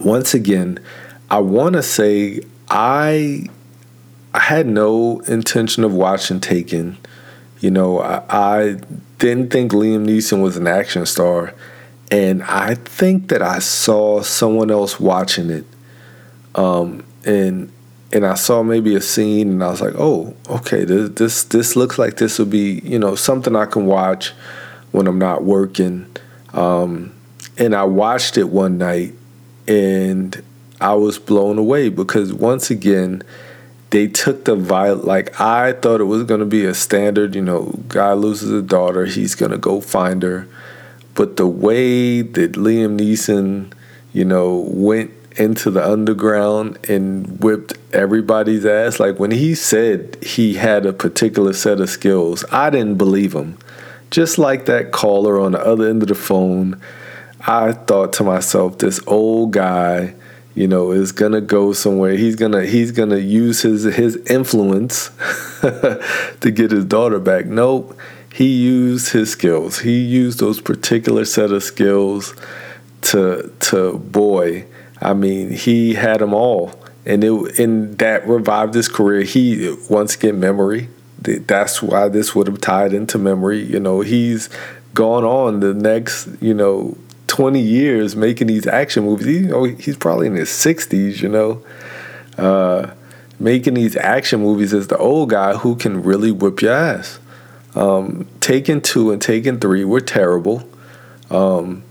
[0.00, 0.78] Once again,
[1.30, 3.46] I want to say I
[4.32, 6.98] I had no intention of watching Taken.
[7.60, 8.76] You know, I, I
[9.18, 11.54] didn't think Liam Neeson was an action star,
[12.10, 15.64] and I think that I saw someone else watching it,
[16.54, 17.72] um, and
[18.12, 21.76] and I saw maybe a scene and I was like, oh, okay, this this this
[21.76, 24.32] looks like this would be you know something I can watch
[24.92, 26.06] when I'm not working.
[26.52, 27.12] Um,
[27.58, 29.14] and I watched it one night
[29.66, 30.42] and
[30.80, 33.22] I was blown away because once again
[33.90, 37.78] they took the viol like I thought it was gonna be a standard, you know,
[37.88, 40.48] guy loses a daughter, he's gonna go find her.
[41.14, 43.72] But the way that Liam Neeson,
[44.12, 48.98] you know, went into the underground and whipped everybody's ass.
[48.98, 53.58] Like when he said he had a particular set of skills, I didn't believe him.
[54.10, 56.80] Just like that caller on the other end of the phone,
[57.46, 60.14] I thought to myself, this old guy,
[60.56, 62.16] you know, is gonna go somewhere.
[62.16, 65.10] He's gonna he's gonna use his his influence
[65.60, 67.46] to get his daughter back.
[67.46, 67.96] Nope.
[68.34, 69.78] He used his skills.
[69.78, 72.34] He used those particular set of skills
[73.02, 74.66] to to boy
[75.00, 76.72] I mean, he had them all,
[77.04, 79.22] and it and that revived his career.
[79.22, 80.88] He once again memory.
[81.20, 83.62] That's why this would have tied into memory.
[83.62, 84.48] You know, he's
[84.94, 86.96] gone on the next you know
[87.36, 89.26] 20 years making these action movies.
[89.26, 91.20] You know, he's probably in his 60s.
[91.20, 91.62] You know,
[92.38, 92.94] uh,
[93.38, 97.18] making these action movies as the old guy who can really whip your ass.
[97.74, 100.66] Um, Taken two and Taken three were terrible.
[101.30, 101.82] Um,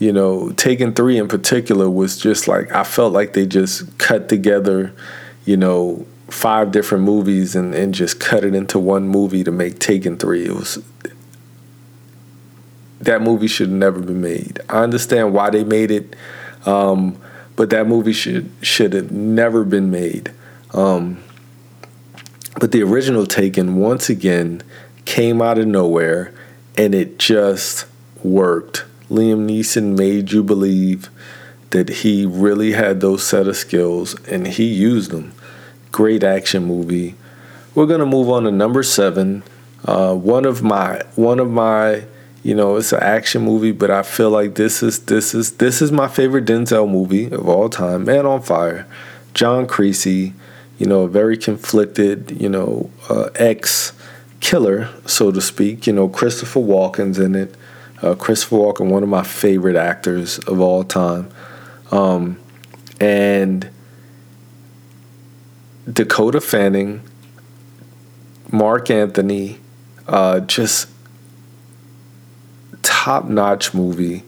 [0.00, 4.28] you know, Taken Three in particular was just like I felt like they just cut
[4.28, 4.92] together,
[5.44, 9.78] you know, five different movies and, and just cut it into one movie to make
[9.78, 10.46] Taken Three.
[10.46, 10.82] It was
[13.00, 14.60] that movie should never be made.
[14.68, 16.16] I understand why they made it,
[16.66, 17.20] um,
[17.56, 20.32] but that movie should should have never been made.
[20.72, 21.22] Um,
[22.60, 24.62] but the original Taken once again
[25.04, 26.34] came out of nowhere,
[26.76, 27.86] and it just
[28.22, 31.08] worked Liam Neeson made you believe
[31.70, 35.32] that he really had those set of skills and he used them.
[35.92, 37.14] Great action movie.
[37.74, 39.42] We're gonna move on to number seven.
[39.84, 42.04] Uh, one of my one of my
[42.42, 45.82] you know it's an action movie, but I feel like this is this is this
[45.82, 48.04] is my favorite Denzel movie of all time.
[48.04, 48.86] Man on Fire,
[49.34, 50.34] John Creasy.
[50.78, 53.92] You know, a very conflicted you know uh, ex
[54.40, 55.86] killer, so to speak.
[55.86, 57.54] You know, Christopher Walken's in it.
[58.00, 61.28] Uh, Christopher Walken, one of my favorite actors of all time.
[61.90, 62.38] Um,
[63.00, 63.68] and
[65.92, 67.02] Dakota Fanning,
[68.52, 69.58] Marc Anthony,
[70.06, 70.88] uh, just
[73.08, 74.22] top notch movie.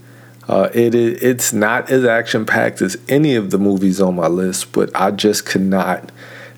[0.49, 4.73] Uh, it it's not as action packed as any of the movies on my list,
[4.73, 6.11] but I just could not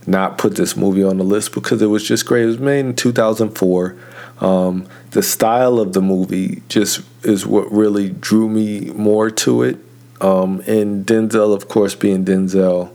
[0.06, 2.44] not put this movie on the list because it was just great.
[2.44, 3.96] It was made in 2004.
[4.40, 9.78] Um, the style of the movie just is what really drew me more to it.
[10.20, 12.92] Um, and Denzel, of course, being Denzel,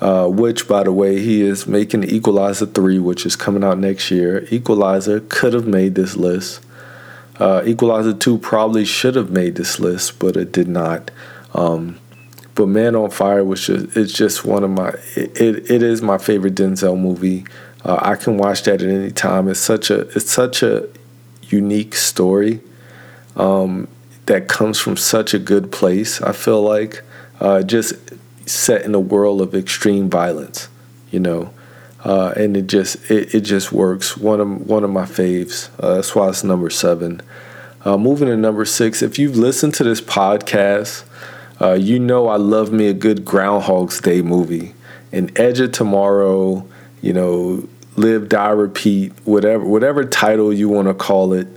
[0.00, 4.10] uh, which, by the way, he is making Equalizer 3, which is coming out next
[4.10, 4.46] year.
[4.50, 6.60] Equalizer could have made this list.
[7.38, 11.10] Uh, Equalizer 2 probably should have made this list, but it did not.
[11.52, 11.98] Um,
[12.54, 16.00] but Man on Fire was just, it's just one of my, it, it, it is
[16.02, 17.44] my favorite Denzel movie.
[17.84, 19.48] Uh, I can watch that at any time.
[19.48, 20.88] It's such a, it's such a
[21.42, 22.60] unique story
[23.36, 23.88] um,
[24.26, 26.22] that comes from such a good place.
[26.22, 27.02] I feel like
[27.40, 27.94] uh, just
[28.46, 30.68] set in a world of extreme violence,
[31.10, 31.52] you know,
[32.04, 34.16] uh, and it just it, it just works.
[34.16, 35.70] One of one of my faves.
[35.80, 37.22] Uh, that's why it's number seven.
[37.84, 39.02] Uh, moving to number six.
[39.02, 41.04] If you've listened to this podcast,
[41.60, 44.74] uh, you know I love me a good Groundhog's Day movie.
[45.12, 46.66] An Edge of Tomorrow,
[47.00, 51.48] you know, live, die, repeat, whatever whatever title you want to call it.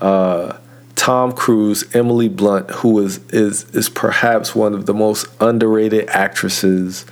[0.00, 0.56] Uh,
[0.94, 7.06] Tom Cruise, Emily Blunt, who is is is perhaps one of the most underrated actresses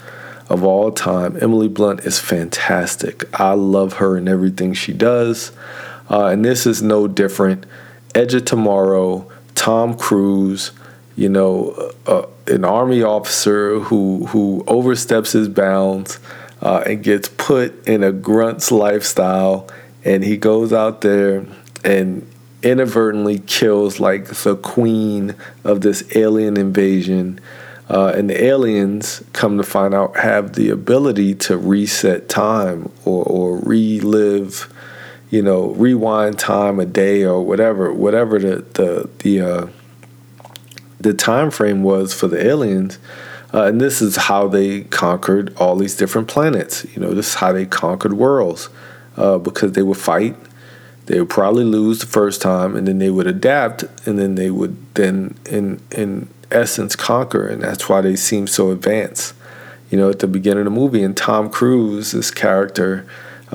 [0.49, 1.37] of all time.
[1.41, 3.25] Emily Blunt is fantastic.
[3.39, 5.53] I love her and everything she does.
[6.11, 7.67] uh, and this is no different.
[8.15, 10.73] Edge of Tomorrow, Tom Cruise,
[11.17, 16.19] you know, uh, uh, an army officer who who oversteps his bounds
[16.63, 19.69] uh, and gets put in a grunt's lifestyle,
[20.05, 21.45] and he goes out there
[21.85, 22.27] and
[22.63, 25.35] inadvertently kills like the queen
[25.65, 27.39] of this alien invasion.
[27.89, 33.25] Uh, and the aliens come to find out have the ability to reset time or,
[33.25, 34.73] or relive,
[35.31, 39.67] you know, rewind time a day or whatever, whatever the the the uh,
[41.01, 42.99] the time frame was for the aliens.
[43.55, 46.85] Uh, and this is how they conquered all these different planets.
[46.95, 48.69] You know, this is how they conquered worlds
[49.17, 50.37] uh, because they would fight.
[51.07, 54.51] They would probably lose the first time, and then they would adapt, and then they
[54.51, 57.47] would then, in in essence, conquer.
[57.47, 59.35] And that's why they seem so advanced.
[59.91, 63.07] You know, at the beginning of the movie, and Tom Cruise, this character,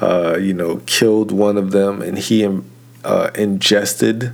[0.01, 2.47] uh, you know, killed one of them, and he
[3.03, 4.33] uh, ingested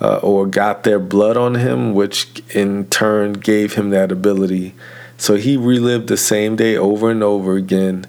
[0.00, 4.74] uh, or got their blood on him, which in turn gave him that ability.
[5.18, 8.06] So he relived the same day over and over again,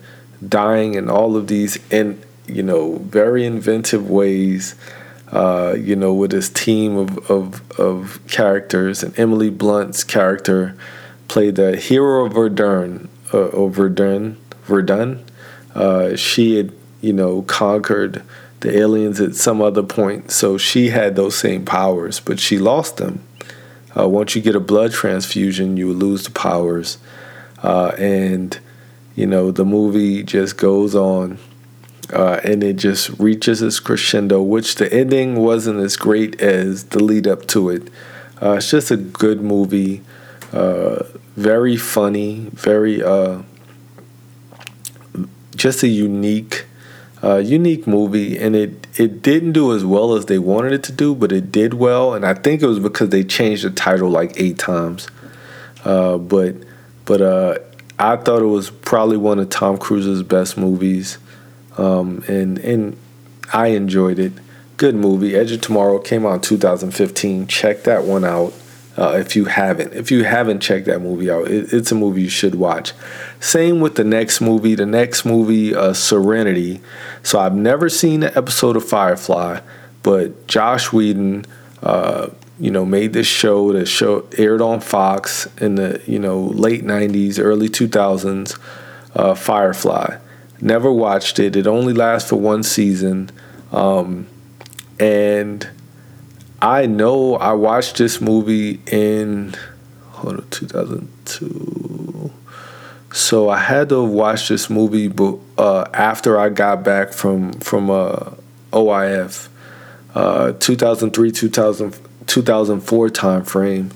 [0.47, 4.75] dying in all of these and you know very inventive ways.
[5.31, 10.75] Uh, you know, with his team of, of of characters, and Emily Blunt's character
[11.29, 15.23] played the hero of Verdun, uh, or Verdun, Verdun.
[15.73, 18.21] Uh, she had you know conquered
[18.61, 20.31] the aliens at some other point.
[20.31, 23.23] So she had those same powers, but she lost them.
[23.97, 26.97] Uh, once you get a blood transfusion, you lose the powers.
[27.61, 28.57] Uh, and,
[29.15, 31.37] you know, the movie just goes on
[32.13, 37.03] uh, and it just reaches its crescendo, which the ending wasn't as great as the
[37.03, 37.89] lead up to it.
[38.41, 40.01] Uh, it's just a good movie,
[40.51, 41.03] uh,
[41.35, 43.41] very funny, very, uh,
[45.55, 46.65] just a unique
[47.23, 50.91] uh, unique movie, and it it didn't do as well as they wanted it to
[50.91, 54.09] do, but it did well, and I think it was because they changed the title
[54.09, 55.07] like eight times.
[55.85, 56.55] Uh, but
[57.05, 57.21] but
[58.01, 61.19] I thought it was probably one of Tom Cruise's best movies,
[61.77, 62.97] um, and and
[63.53, 64.33] I enjoyed it.
[64.77, 65.35] Good movie.
[65.35, 67.47] Edge of Tomorrow came out in 2015.
[67.47, 68.53] Check that one out
[68.97, 69.93] uh, if you haven't.
[69.93, 72.93] If you haven't checked that movie out, it, it's a movie you should watch.
[73.39, 74.75] Same with the next movie.
[74.75, 76.81] The next movie, uh, Serenity.
[77.23, 79.61] So I've never seen an episode of Firefly,
[80.03, 81.45] but Joss Whedon,
[81.83, 86.41] uh, you know, made this show that show aired on Fox in the you know
[86.41, 88.59] late '90s, early 2000s.
[89.13, 90.17] Uh, Firefly.
[90.61, 91.55] Never watched it.
[91.55, 93.31] It only lasts for one season,
[93.71, 94.27] um,
[94.99, 95.67] and
[96.61, 99.55] I know I watched this movie in
[100.21, 102.31] hold on, 2002.
[103.11, 107.89] So I had to watch this movie, but uh, after I got back from from
[107.89, 108.31] uh,
[108.71, 109.49] OIF,
[110.15, 111.97] uh, 2003 2000,
[112.27, 113.91] 2004 time frame,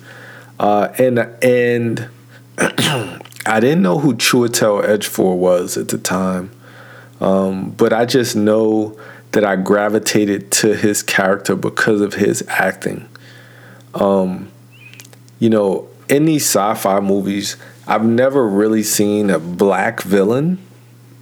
[0.59, 2.09] uh, and and
[2.57, 6.51] I didn't know who Chiwetel Ejiofor was at the time,
[7.21, 8.99] um, but I just know
[9.31, 13.07] that I gravitated to his character because of his acting.
[13.93, 14.49] Um,
[15.39, 17.57] you know, in these sci-fi movies,
[17.87, 20.59] I've never really seen a black villain.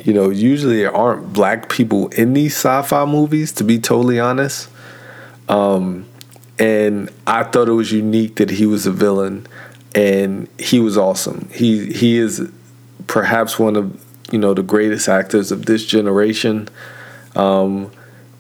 [0.04, 4.70] You know, usually there aren't black people in these sci-fi movies, to be totally honest.
[5.50, 6.06] Um,
[6.60, 9.48] and I thought it was unique that he was a villain,
[9.96, 11.50] and he was awesome.
[11.54, 12.50] He he is
[13.08, 14.03] perhaps one of
[14.34, 16.68] you know the greatest actors of this generation.
[17.36, 17.92] Um,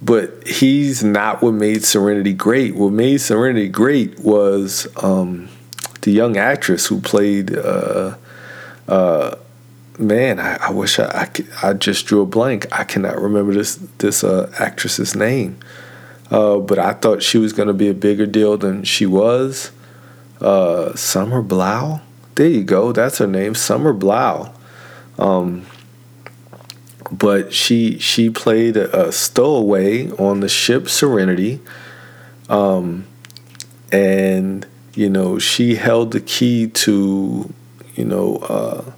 [0.01, 2.75] but he's not what made Serenity great.
[2.75, 5.47] What made Serenity great was um,
[6.01, 7.55] the young actress who played.
[7.55, 8.15] Uh,
[8.87, 9.35] uh,
[9.99, 12.65] man, I, I wish I, I, I just drew a blank.
[12.71, 15.57] I cannot remember this this uh, actress's name,
[16.31, 19.71] uh, but I thought she was going to be a bigger deal than she was.
[20.41, 22.01] Uh, Summer Glau.
[22.35, 22.91] There you go.
[22.91, 24.51] That's her name, Summer Glau.
[25.19, 25.67] Um,
[27.11, 31.59] but she she played a, stowaway on the ship Serenity,
[32.49, 33.05] um,
[33.91, 37.53] and you know she held the key to
[37.95, 38.91] you know uh,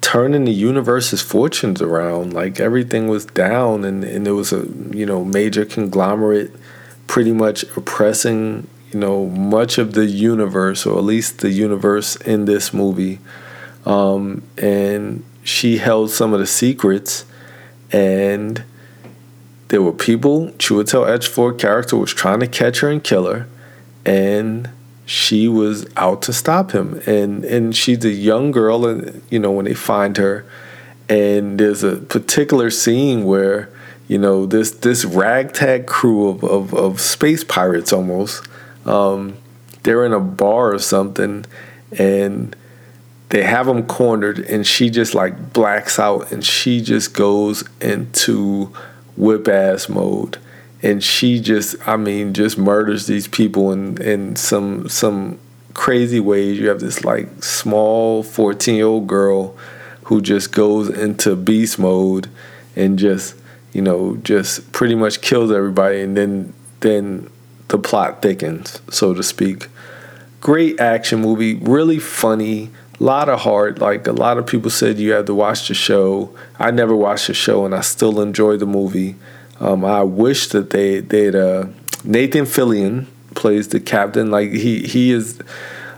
[0.00, 2.32] turning the universe's fortunes around.
[2.32, 6.54] Like everything was down, and and there was a you know major conglomerate,
[7.06, 12.44] pretty much oppressing you know much of the universe, or at least the universe in
[12.44, 13.18] this movie,
[13.84, 17.24] um, and she held some of the secrets,
[17.90, 18.62] and
[19.68, 20.48] there were people.
[20.58, 23.48] Chiwetel Ejiofor character was trying to catch her and kill her,
[24.04, 24.70] and
[25.04, 27.00] she was out to stop him.
[27.06, 30.44] And and she's a young girl, and you know when they find her,
[31.08, 33.68] and there's a particular scene where
[34.06, 38.46] you know this this ragtag crew of of, of space pirates almost.
[38.86, 39.38] Um,
[39.82, 41.44] they're in a bar or something,
[41.98, 42.54] and
[43.32, 48.70] they have them cornered, and she just like blacks out, and she just goes into
[49.16, 50.36] whip ass mode.
[50.82, 55.38] And she just I mean just murders these people in in some some
[55.72, 56.58] crazy ways.
[56.58, 59.56] You have this like small 14 year old girl
[60.04, 62.28] who just goes into beast mode
[62.76, 63.34] and just
[63.72, 66.02] you know just pretty much kills everybody.
[66.02, 67.30] And then then
[67.68, 69.68] the plot thickens so to speak.
[70.42, 72.70] Great action movie really funny
[73.02, 76.34] lot of heart like a lot of people said you had to watch the show
[76.58, 79.16] i never watched the show and i still enjoy the movie
[79.62, 81.66] um, I wish that they they'd uh,
[82.02, 84.30] Nathan Fillion plays the captain.
[84.30, 85.40] Like he he is,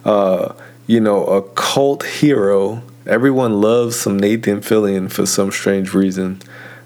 [0.05, 0.55] uh,
[0.87, 2.83] you know, a cult hero.
[3.07, 6.43] Everyone loves some Nathan Fillion for some strange reason,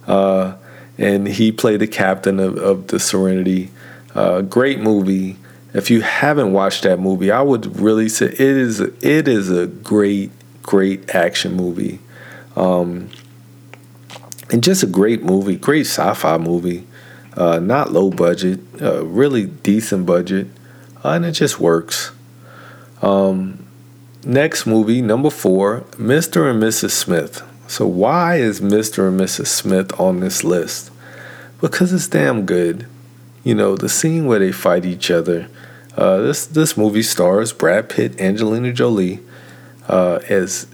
[0.06, 0.54] uh,
[0.96, 3.70] and he played the captain of, of the Serenity.
[4.14, 5.36] Uh, great movie.
[5.74, 9.66] If you haven't watched that movie, I would really say it is it is a
[9.66, 10.30] great
[10.62, 11.98] great action movie.
[12.56, 13.10] Um,
[14.50, 16.86] and just a great movie, great sci-fi movie.
[17.36, 20.48] Uh, not low budget, uh, really decent budget,
[21.04, 22.10] uh, and it just works.
[23.00, 23.64] Um,
[24.24, 26.50] next movie, number four, Mr.
[26.50, 26.90] and Mrs.
[26.90, 27.42] Smith.
[27.68, 29.06] So why is Mr.
[29.06, 29.46] and Mrs.
[29.46, 30.90] Smith on this list?
[31.60, 32.86] Because it's damn good.
[33.44, 35.48] You know, the scene where they fight each other.
[35.96, 39.20] Uh, this this movie stars Brad Pitt, Angelina Jolie,
[39.88, 40.66] uh, as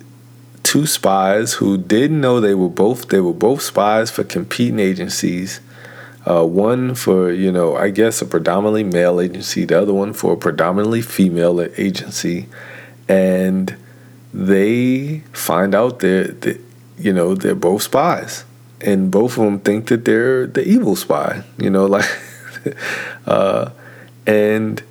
[0.63, 5.61] two spies who didn't know they were both they were both spies for competing agencies.
[6.27, 10.33] Uh, one for you know I guess a predominantly male agency, the other one for
[10.33, 12.49] a predominantly female agency,
[13.09, 13.77] and
[14.33, 16.59] they find out that,
[16.99, 18.45] you know they're both spies,
[18.81, 21.45] and both of them think that they're the evil spy.
[21.59, 22.09] You know, like,
[23.27, 23.71] uh,
[24.27, 24.83] and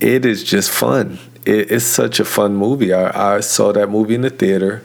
[0.00, 1.18] it is just fun.
[1.44, 2.92] It, it's such a fun movie.
[2.92, 4.82] I, I saw that movie in the theater.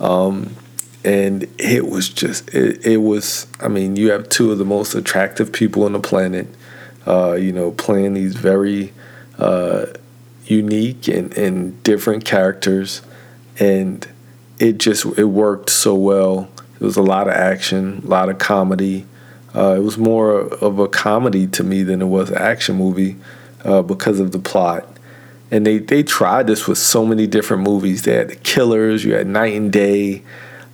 [0.00, 0.56] Um,
[1.04, 4.94] and it was just it, it was i mean you have two of the most
[4.94, 6.48] attractive people on the planet
[7.06, 8.92] uh, you know playing these very
[9.38, 9.84] uh,
[10.46, 13.02] unique and, and different characters
[13.58, 14.08] and
[14.58, 18.38] it just it worked so well it was a lot of action a lot of
[18.38, 19.04] comedy
[19.54, 23.16] uh, it was more of a comedy to me than it was an action movie
[23.64, 24.86] uh, because of the plot
[25.54, 28.02] and they they tried this with so many different movies.
[28.02, 30.22] They had the Killers, you had Night and Day,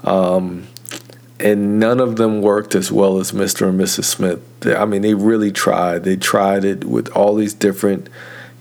[0.05, 0.68] um,
[1.39, 3.68] and none of them worked as well as Mr.
[3.68, 4.05] and Mrs.
[4.05, 4.41] Smith.
[4.61, 6.05] They, I mean, they really tried.
[6.05, 8.09] They tried it with all these different,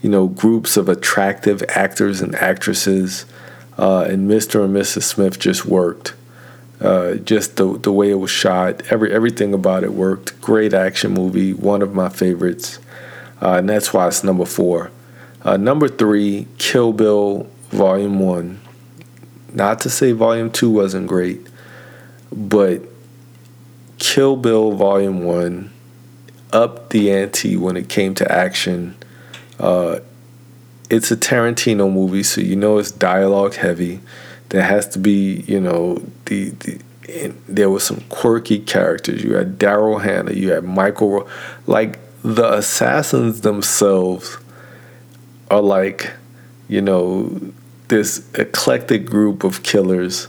[0.02, 3.24] you know, groups of attractive actors and actresses,
[3.78, 4.64] uh, and Mr.
[4.64, 5.04] and Mrs.
[5.04, 6.12] Smith just worked.
[6.80, 10.40] Uh, just the the way it was shot, every everything about it worked.
[10.40, 12.78] Great action movie, one of my favorites,
[13.42, 14.90] uh, and that's why it's number four.
[15.42, 18.60] Uh, number three, Kill Bill Volume 1.
[19.52, 21.46] Not to say Volume 2 wasn't great,
[22.30, 22.82] but
[23.98, 25.72] Kill Bill Volume 1
[26.52, 28.96] upped the ante when it came to action.
[29.58, 30.00] Uh,
[30.90, 34.00] it's a Tarantino movie, so you know it's dialogue heavy.
[34.50, 36.80] There has to be, you know, the, the
[37.48, 39.24] there was some quirky characters.
[39.24, 41.28] You had Daryl Hannah, you had Michael,
[41.66, 44.38] like the assassins themselves
[45.50, 46.12] are like,
[46.68, 47.52] you know,
[47.88, 50.28] this eclectic group of killers.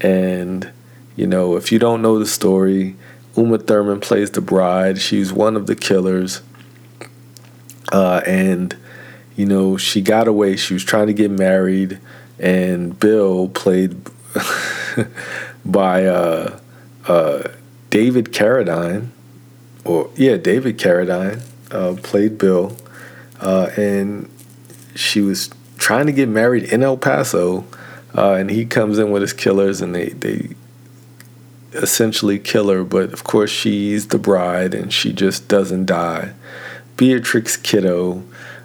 [0.00, 0.70] And,
[1.16, 2.96] you know, if you don't know the story,
[3.36, 5.00] Uma Thurman plays the bride.
[5.00, 6.40] She's one of the killers.
[7.92, 8.76] Uh, and,
[9.36, 10.56] you know, she got away.
[10.56, 11.98] She was trying to get married.
[12.38, 13.96] And Bill, played
[15.64, 16.58] by uh,
[17.06, 17.48] uh,
[17.90, 19.08] David Carradine,
[19.84, 22.76] or yeah, David Carradine, uh, played Bill.
[23.40, 24.28] Uh, and
[24.94, 27.64] she was trying to get married in El Paso,
[28.16, 30.50] uh, and he comes in with his killers, and they they
[31.72, 32.84] essentially kill her.
[32.84, 36.32] But of course, she's the bride, and she just doesn't die.
[36.96, 38.22] Beatrix Kiddo,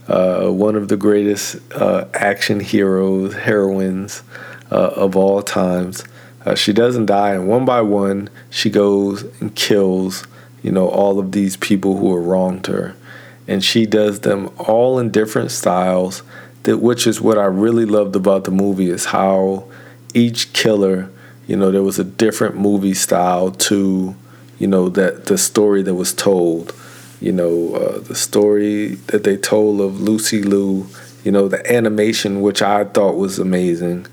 [0.10, 4.24] uh, one of the greatest uh, action heroes, heroines
[4.72, 6.04] uh, of all times.
[6.46, 10.26] Uh, she doesn't die, and one by one, she goes and kills,
[10.64, 12.96] you know, all of these people who have wronged her
[13.50, 16.22] and she does them all in different styles
[16.64, 19.66] that which is what I really loved about the movie is how
[20.14, 21.10] each killer
[21.48, 24.16] you know there was a different movie style to
[24.60, 26.76] you know that the story that was told
[27.20, 30.88] you know uh, the story that they told of Lucy Liu
[31.24, 34.08] you know the animation which I thought was amazing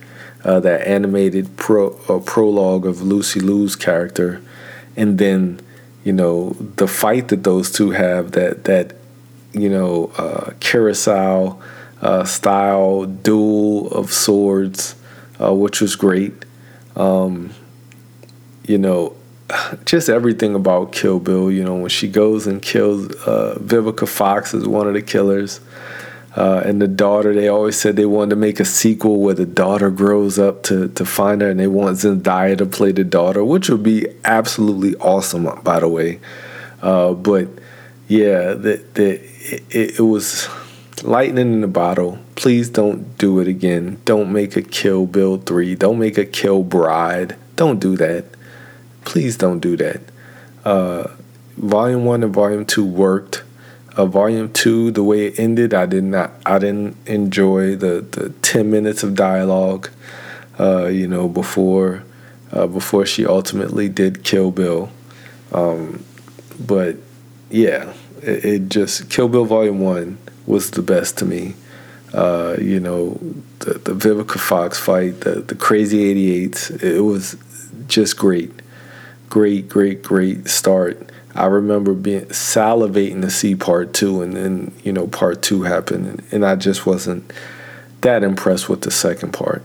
[0.45, 4.43] uh, that animated pro uh, prologue of Lucy Liu's character
[4.97, 5.61] and then
[6.07, 8.95] you know, the fight that those two have that that
[9.53, 11.61] you know uh, Kurosawa
[12.01, 14.95] uh, style duel of swords,
[15.43, 16.45] uh, which was great.
[16.95, 17.53] Um,
[18.69, 19.17] you know,
[19.85, 21.51] just everything about Kill Bill.
[21.51, 25.61] You know, when she goes and kills uh, Vivica Fox is one of the killers.
[26.35, 29.47] Uh, and the daughter, they always said they wanted to make a sequel where the
[29.47, 33.43] daughter grows up to, to find her, and they want Zendaya to play the daughter,
[33.43, 36.21] which would be absolutely awesome, by the way.
[36.83, 37.49] Uh, but
[38.07, 39.19] yeah, the, the,
[39.71, 40.47] it, it was
[41.03, 42.19] lightning in the bottle.
[42.35, 43.99] Please don't do it again.
[44.05, 45.75] Don't make a Kill Bill 3.
[45.75, 47.37] Don't make a Kill Bride.
[47.57, 48.27] Don't do that.
[49.07, 50.03] Please don't do that.
[50.67, 51.09] Uh,
[51.57, 53.43] volume 1 and Volume 2 worked
[53.97, 58.29] uh, volume two, the way it ended, I did not, I didn't enjoy the the
[58.43, 59.89] ten minutes of dialogue.
[60.59, 62.05] Uh, you know, before
[62.53, 64.91] uh, before she ultimately did kill Bill.
[65.53, 66.05] Um,
[66.61, 66.97] but
[67.51, 67.93] yeah,
[68.23, 71.55] it, it, just Kill Bill Volume One was the best to me.
[72.13, 73.19] Uh, you know,
[73.61, 77.37] the, the Vivica Fox fight, the the crazy 88s, it was
[77.89, 78.53] just great,
[79.29, 84.93] great, great, great start I remember being salivating to see part two, and then you
[84.93, 87.31] know part two happened, and, and I just wasn't
[88.01, 89.63] that impressed with the second part.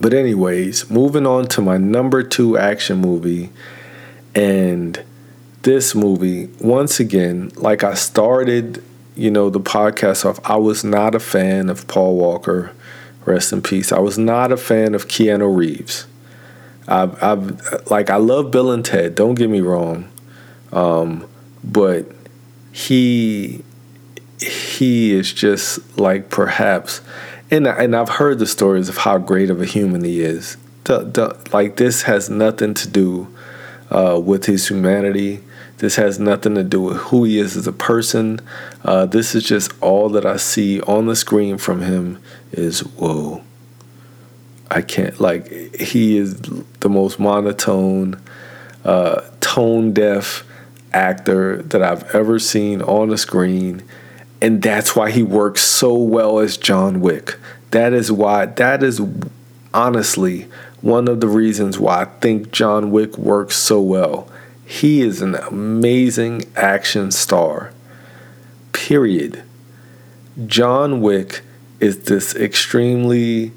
[0.00, 3.50] But anyways, moving on to my number two action movie,
[4.34, 5.02] and
[5.62, 8.82] this movie once again, like I started,
[9.14, 10.40] you know, the podcast off.
[10.42, 12.72] I was not a fan of Paul Walker,
[13.26, 13.92] rest in peace.
[13.92, 16.06] I was not a fan of Keanu Reeves.
[16.90, 19.14] I've, I've like I love Bill and Ted.
[19.14, 20.10] Don't get me wrong,
[20.72, 21.26] um,
[21.62, 22.06] but
[22.72, 23.62] he
[24.40, 27.00] he is just like perhaps,
[27.50, 30.56] and and I've heard the stories of how great of a human he is.
[31.52, 33.32] Like this has nothing to do
[33.90, 35.40] uh, with his humanity.
[35.78, 38.40] This has nothing to do with who he is as a person.
[38.84, 42.20] Uh, this is just all that I see on the screen from him
[42.52, 43.42] is whoa.
[44.70, 46.40] I can't like he is
[46.80, 48.20] the most monotone,
[48.84, 50.44] uh, tone deaf
[50.92, 53.82] actor that I've ever seen on the screen,
[54.40, 57.36] and that's why he works so well as John Wick.
[57.72, 58.46] That is why.
[58.46, 59.00] That is
[59.74, 60.48] honestly
[60.80, 64.28] one of the reasons why I think John Wick works so well.
[64.64, 67.72] He is an amazing action star.
[68.72, 69.42] Period.
[70.46, 71.42] John Wick
[71.80, 73.52] is this extremely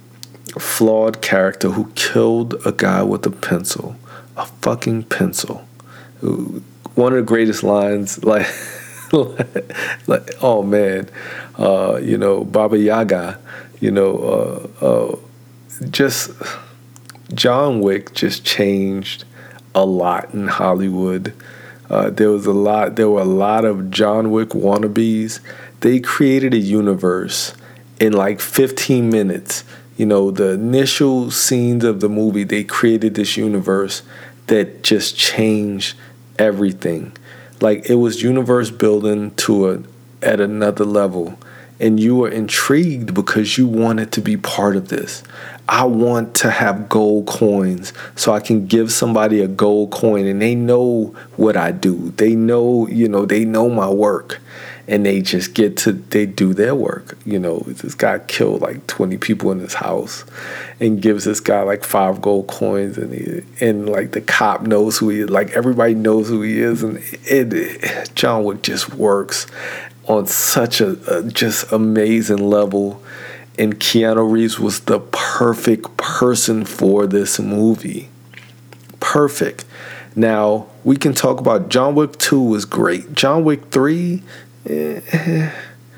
[0.60, 3.96] flawed character who killed a guy with a pencil,
[4.38, 5.68] a fucking pencil.
[6.22, 8.48] One of the greatest lines, like,
[10.08, 11.10] like oh man,
[11.58, 13.40] uh, you know, Baba Yaga,
[13.80, 15.16] you know, uh, uh,
[15.90, 16.32] just
[17.34, 19.26] John Wick just changed
[19.76, 21.34] a lot in Hollywood.
[21.90, 22.96] Uh, there was a lot.
[22.96, 25.40] There were a lot of John Wick wannabes.
[25.82, 27.54] They created a universe
[28.00, 29.64] in like 15 minutes
[29.98, 34.02] you know, the initial scenes of the movie, they created this universe
[34.48, 35.96] that just changed
[36.40, 37.16] everything.
[37.62, 39.84] Like it was universe building to a
[40.24, 41.38] at another level.
[41.80, 45.22] And you were intrigued because you wanted to be part of this.
[45.68, 50.42] I want to have gold coins so I can give somebody a gold coin and
[50.42, 52.12] they know what I do.
[52.18, 54.40] They know, you know, they know my work
[54.88, 57.18] and they just get to they do their work.
[57.26, 60.26] You know, this guy killed like twenty people in his house,
[60.80, 64.98] and gives this guy like five gold coins, and he, and like the cop knows
[64.98, 65.30] who he is.
[65.30, 69.48] Like everybody knows who he is, and it, it John Wick just works
[70.06, 73.02] on such a, a just amazing level.
[73.58, 78.10] And Keanu Reeves was the perfect person for this movie.
[79.00, 79.64] Perfect.
[80.16, 83.14] Now, we can talk about John Wick 2 was great.
[83.14, 84.24] John Wick 3
[84.66, 85.52] eh,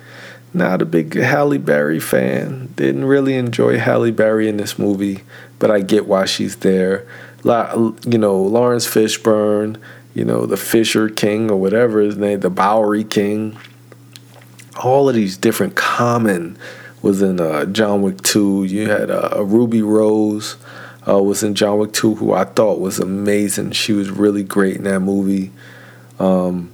[0.53, 2.73] not a big Halle Berry fan.
[2.75, 5.21] Didn't really enjoy Halle Berry in this movie,
[5.59, 7.07] but I get why she's there.
[7.43, 9.77] You know, Laurence Fishburne,
[10.13, 13.57] you know, the Fisher King or whatever his name, the Bowery King.
[14.83, 16.57] All of these different common
[17.01, 18.63] was in uh, John Wick 2.
[18.63, 20.57] You had uh, Ruby Rose
[21.07, 23.71] uh, was in John Wick 2, who I thought was amazing.
[23.71, 25.51] She was really great in that movie.
[26.19, 26.71] Um,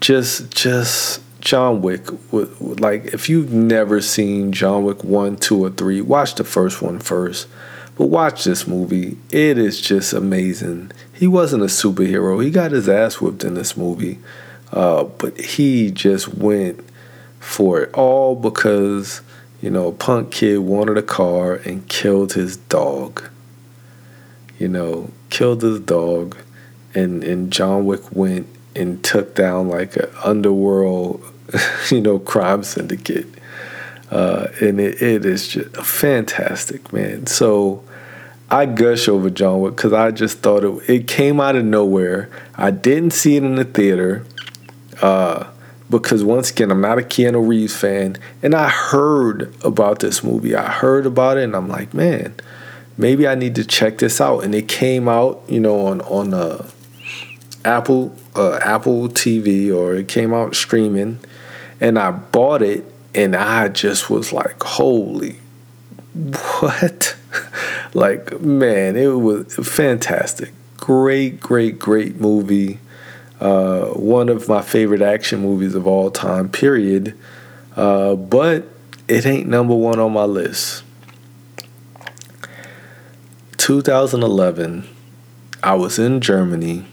[0.00, 6.00] just just John Wick like if you've never seen John Wick 1, 2 or 3,
[6.00, 7.48] watch the first one first.
[7.96, 9.18] But watch this movie.
[9.30, 10.90] It is just amazing.
[11.12, 12.42] He wasn't a superhero.
[12.42, 14.18] He got his ass whipped in this movie.
[14.72, 16.84] Uh, but he just went
[17.38, 19.20] for it all because,
[19.62, 23.22] you know, a punk kid wanted a car and killed his dog.
[24.58, 26.36] You know, killed his dog
[26.94, 28.46] and and John Wick went
[28.76, 31.22] and took down like an underworld,
[31.90, 33.26] you know, crime syndicate.
[34.10, 37.26] Uh, and it, it is just fantastic, man.
[37.26, 37.82] So
[38.50, 42.30] I gush over John Wick because I just thought it, it came out of nowhere.
[42.54, 44.24] I didn't see it in the theater
[45.02, 45.48] uh,
[45.90, 48.16] because, once again, I'm not a Keanu Reeves fan.
[48.42, 50.54] And I heard about this movie.
[50.54, 52.34] I heard about it and I'm like, man,
[52.96, 54.44] maybe I need to check this out.
[54.44, 56.68] And it came out, you know, on, on uh,
[57.64, 61.18] Apple, uh, Apple TV or it came out streaming.
[61.80, 65.38] And I bought it and I just was like, holy,
[66.60, 67.16] what?
[67.94, 70.52] like, man, it was fantastic.
[70.76, 72.78] Great, great, great movie.
[73.40, 77.16] Uh, one of my favorite action movies of all time, period.
[77.76, 78.68] Uh, but
[79.08, 80.82] it ain't number one on my list.
[83.58, 84.88] 2011,
[85.62, 86.84] I was in Germany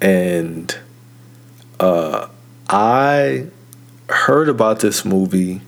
[0.00, 0.76] and
[1.80, 2.28] uh,
[2.68, 3.46] I
[4.08, 5.60] heard about this movie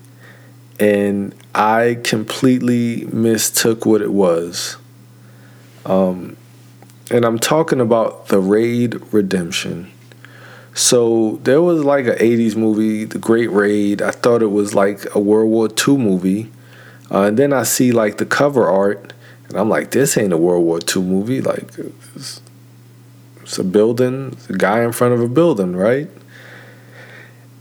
[0.79, 4.77] and I completely mistook what it was.
[5.85, 6.37] Um,
[7.11, 9.91] and I'm talking about The Raid Redemption.
[10.73, 14.01] So there was like an 80s movie, The Great Raid.
[14.01, 16.51] I thought it was like a World War II movie.
[17.11, 19.13] Uh, and then I see like the cover art,
[19.47, 21.41] and I'm like, this ain't a World War II movie.
[21.41, 21.71] Like,
[23.49, 26.07] it's, a building, it's a guy in front of a building, right?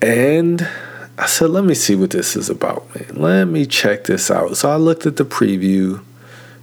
[0.03, 0.69] And
[1.17, 3.15] I said, let me see what this is about, man.
[3.15, 4.55] Let me check this out.
[4.59, 6.05] So I looked at the preview.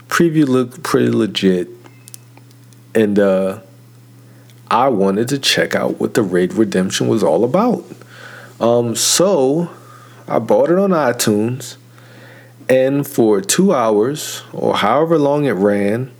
[0.09, 1.69] Preview looked pretty legit.
[2.93, 3.61] And uh,
[4.69, 7.83] I wanted to check out what the Raid Redemption was all about.
[8.59, 9.71] Um, so
[10.27, 11.77] I bought it on iTunes.
[12.69, 16.11] And for two hours, or however long it ran,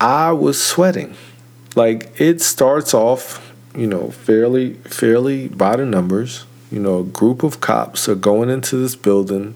[0.00, 1.14] I was sweating.
[1.76, 7.42] Like it starts off, you know, fairly fairly by the numbers you know, a group
[7.42, 9.54] of cops are going into this building.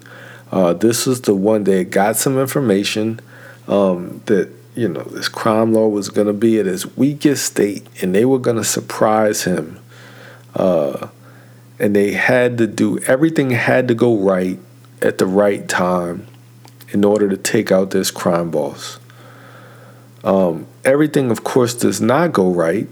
[0.51, 3.19] Uh, this was the one that got some information
[3.67, 7.87] um, that you know this crime law was going to be at its weakest state,
[8.01, 9.79] and they were going to surprise him.
[10.55, 11.07] Uh,
[11.79, 14.59] and they had to do everything had to go right
[15.01, 16.27] at the right time
[16.89, 18.99] in order to take out this crime boss.
[20.23, 22.87] Um, everything, of course, does not go right,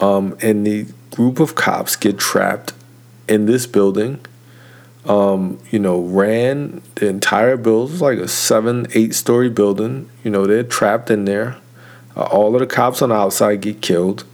[0.00, 2.72] um, and the group of cops get trapped
[3.26, 4.20] in this building.
[5.06, 7.98] Um, you know, ran the entire building.
[7.98, 10.10] Like a seven, eight story building.
[10.22, 11.56] You know, they're trapped in there.
[12.14, 14.24] Uh, all of the cops on the outside get killed,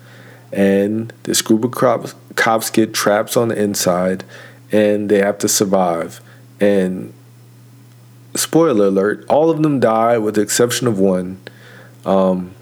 [0.52, 4.24] and this group of cops cops get trapped on the inside,
[4.72, 6.20] and they have to survive.
[6.60, 7.12] And
[8.34, 11.38] spoiler alert: all of them die with the exception of one.
[12.04, 12.55] Um,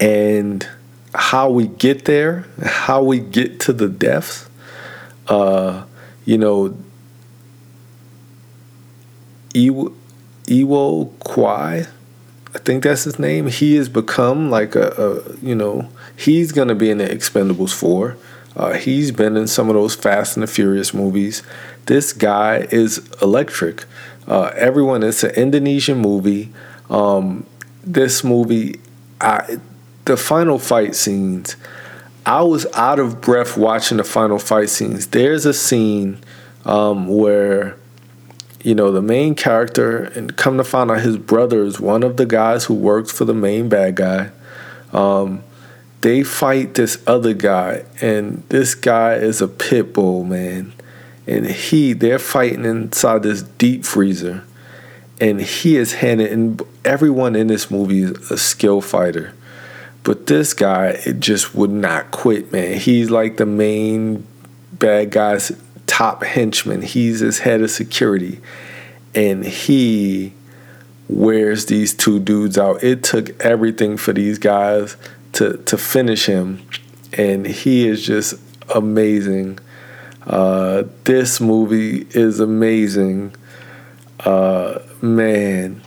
[0.00, 0.66] and
[1.14, 4.48] how we get there, how we get to the depths,
[5.28, 5.84] uh,
[6.24, 6.76] you know,
[9.54, 9.94] Iwo,
[10.44, 11.86] Iwo Kwai,
[12.56, 13.48] I think that's his name.
[13.48, 17.74] He has become like a, a you know, he's going to be in the Expendables
[17.74, 18.16] 4.
[18.56, 21.42] Uh, he's been in some of those Fast and the Furious movies.
[21.84, 23.84] This guy is electric.
[24.26, 26.50] Uh, everyone, it's an Indonesian movie.
[26.88, 27.44] Um,
[27.84, 28.80] this movie,
[29.20, 29.58] I,
[30.06, 31.56] the final fight scenes,
[32.24, 35.08] I was out of breath watching the final fight scenes.
[35.08, 36.18] There's a scene
[36.64, 37.76] um, where,
[38.62, 42.16] you know, the main character, and come to find out his brother is one of
[42.16, 44.30] the guys who works for the main bad guy.
[44.92, 45.44] Um,
[46.00, 50.72] they fight this other guy, and this guy is a pit bull, man.
[51.28, 54.44] And he, they're fighting inside this deep freezer,
[55.20, 59.32] and he is handed, and everyone in this movie is a skill fighter.
[60.06, 62.78] But this guy, it just would not quit, man.
[62.78, 64.24] He's like the main
[64.72, 65.50] bad guy's
[65.88, 66.82] top henchman.
[66.82, 68.40] He's his head of security.
[69.16, 70.32] And he
[71.08, 72.84] wears these two dudes out.
[72.84, 74.96] It took everything for these guys
[75.32, 76.62] to, to finish him.
[77.14, 78.34] And he is just
[78.72, 79.58] amazing.
[80.24, 83.34] Uh, this movie is amazing.
[84.20, 85.82] Uh, man,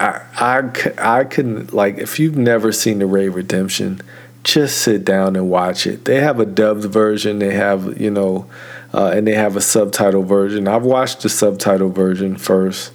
[0.00, 4.00] I, I, I can like if you've never seen the Raid Redemption,
[4.42, 6.04] just sit down and watch it.
[6.04, 7.38] They have a dubbed version.
[7.38, 8.46] They have you know,
[8.92, 10.68] uh, and they have a subtitle version.
[10.68, 12.92] I've watched the subtitle version first,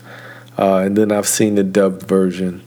[0.58, 2.64] uh, and then I've seen the dubbed version.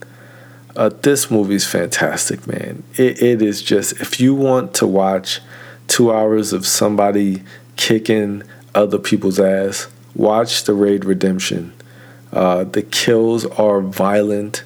[0.75, 2.83] Uh, this movie's fantastic, man.
[2.97, 5.41] It, it is just if you want to watch
[5.87, 7.43] two hours of somebody
[7.75, 11.73] kicking other people's ass, watch the Raid Redemption.
[12.33, 14.63] Uh, the kills are violent.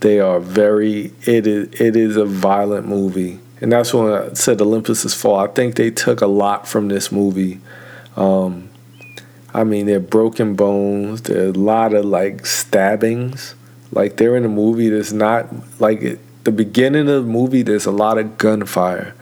[0.00, 1.12] They are very.
[1.22, 1.80] It is.
[1.80, 5.36] It is a violent movie, and that's when I said Olympus is Fall.
[5.36, 7.60] I think they took a lot from this movie.
[8.16, 8.68] Um,
[9.54, 11.22] I mean, there are broken bones.
[11.22, 13.54] There are a lot of like stabbings.
[13.92, 15.48] Like they're in a movie that's not
[15.80, 17.62] like it, the beginning of the movie.
[17.62, 19.14] There's a lot of gunfire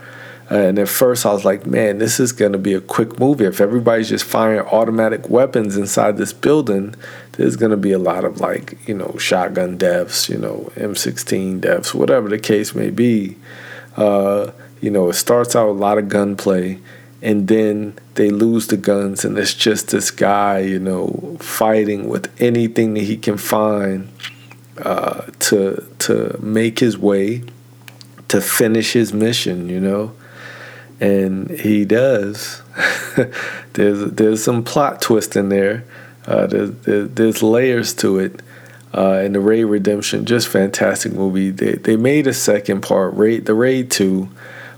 [0.53, 3.47] and at first, I was like, man, this is going to be a quick movie.
[3.47, 6.95] If everybody's just firing automatic weapons inside this building,
[7.33, 11.63] there's going to be a lot of like, you know, shotgun deaths, you know, M16
[11.63, 13.37] deaths, whatever the case may be.
[13.97, 14.51] Uh,
[14.83, 16.79] you know, it starts out a lot of gunplay,
[17.23, 22.31] and then they lose the guns, and it's just this guy, you know, fighting with
[22.43, 24.13] anything that he can find
[24.83, 27.43] uh, to to make his way
[28.29, 30.13] to finish his mission, you know
[31.03, 32.63] and he does.
[33.73, 35.85] there's there's some plot twist in there.
[36.25, 36.71] Uh, there's,
[37.11, 38.41] there's layers to it.
[38.95, 41.51] Uh, and the Raid Redemption, just fantastic movie.
[41.51, 44.29] They they made a second part, Raid the Raid Two,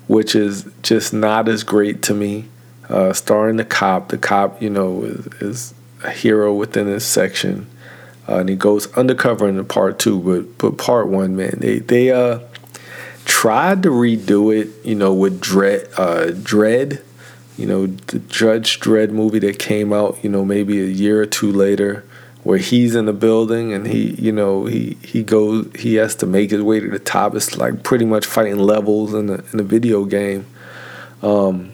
[0.06, 2.48] which is just not as great to me.
[2.88, 7.66] Uh, starring the cop, the cop, you know, is, is a hero within this section,
[8.28, 10.20] uh, and he goes undercover in the part two.
[10.20, 12.38] But but part one, man, they they uh
[13.24, 17.02] tried to redo it, you know, with Dredd, uh, Dredd,
[17.56, 21.26] you know, the Judge Dredd movie that came out, you know, maybe a year or
[21.26, 22.04] two later,
[22.42, 26.26] where he's in the building and he, you know, he he goes, he has to
[26.26, 27.34] make his way to the top.
[27.34, 30.46] It's like pretty much fighting levels in the in the video game.
[31.22, 31.72] Um,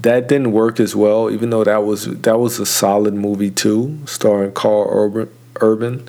[0.00, 3.98] that didn't work as well, even though that was that was a solid movie too,
[4.06, 5.30] starring Karl Urban.
[5.60, 6.08] Urban.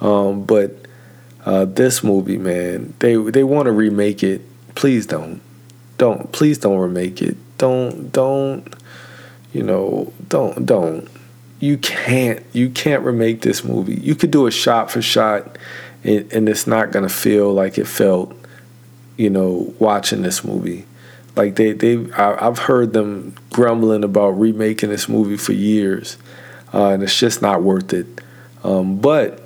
[0.00, 0.85] Um, but
[1.46, 4.42] uh, this movie, man, they they want to remake it.
[4.74, 5.40] Please don't,
[5.96, 7.36] don't, please don't remake it.
[7.56, 8.74] Don't, don't,
[9.52, 11.08] you know, don't, don't.
[11.60, 13.94] You can't, you can't remake this movie.
[13.94, 15.56] You could do a shot for shot,
[16.02, 18.34] and, and it's not gonna feel like it felt,
[19.16, 20.84] you know, watching this movie.
[21.36, 26.18] Like they, they, I, have heard them grumbling about remaking this movie for years,
[26.74, 28.06] uh, and it's just not worth it.
[28.64, 29.45] Um, but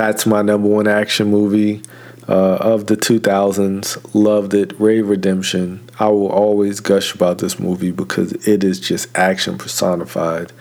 [0.00, 1.82] that's my number one action movie
[2.26, 4.14] uh, of the 2000s.
[4.14, 4.72] Loved it.
[4.80, 5.86] Raid Redemption.
[5.98, 10.52] I will always gush about this movie because it is just action personified.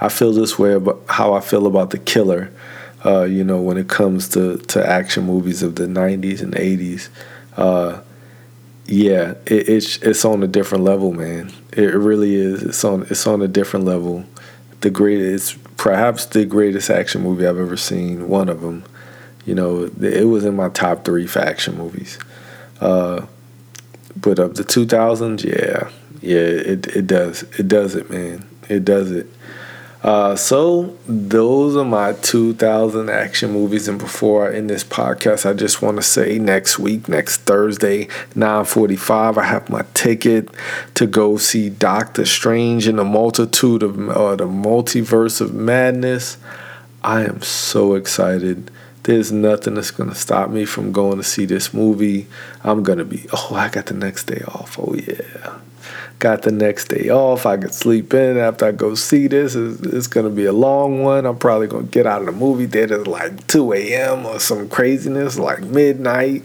[0.00, 2.52] I feel this way about how I feel about The Killer.
[3.04, 7.08] Uh, you know, when it comes to, to action movies of the 90s and 80s.
[7.56, 8.00] Uh,
[8.86, 11.52] yeah, it, it's it's on a different level, man.
[11.72, 12.62] It really is.
[12.62, 14.24] It's on it's on a different level.
[14.82, 18.28] The greatest perhaps the greatest action movie I've ever seen.
[18.28, 18.84] One of them,
[19.44, 22.18] you know, it was in my top three for action movies.
[22.80, 23.26] Uh,
[24.16, 29.10] but of the 2000s, yeah, yeah, it it does, it does it, man, it does
[29.10, 29.26] it.
[30.04, 33.88] Uh, so those are my 2000 action movies.
[33.88, 38.08] And before I end this podcast, I just want to say next week, next Thursday,
[38.34, 40.50] 9:45, I have my ticket
[40.96, 46.36] to go see Doctor Strange in the multitude of uh, the multiverse of madness.
[47.02, 48.70] I am so excited.
[49.04, 52.26] There's nothing that's gonna stop me from going to see this movie.
[52.62, 53.26] I'm gonna be.
[53.32, 54.78] Oh, I got the next day off.
[54.78, 55.60] Oh yeah
[56.18, 57.46] got the next day off.
[57.46, 59.54] I could sleep in after I go see this.
[59.54, 61.26] It's, it's going to be a long one.
[61.26, 64.26] I'm probably going to get out of the movie theater at like 2 a.m.
[64.26, 66.42] or some craziness like midnight,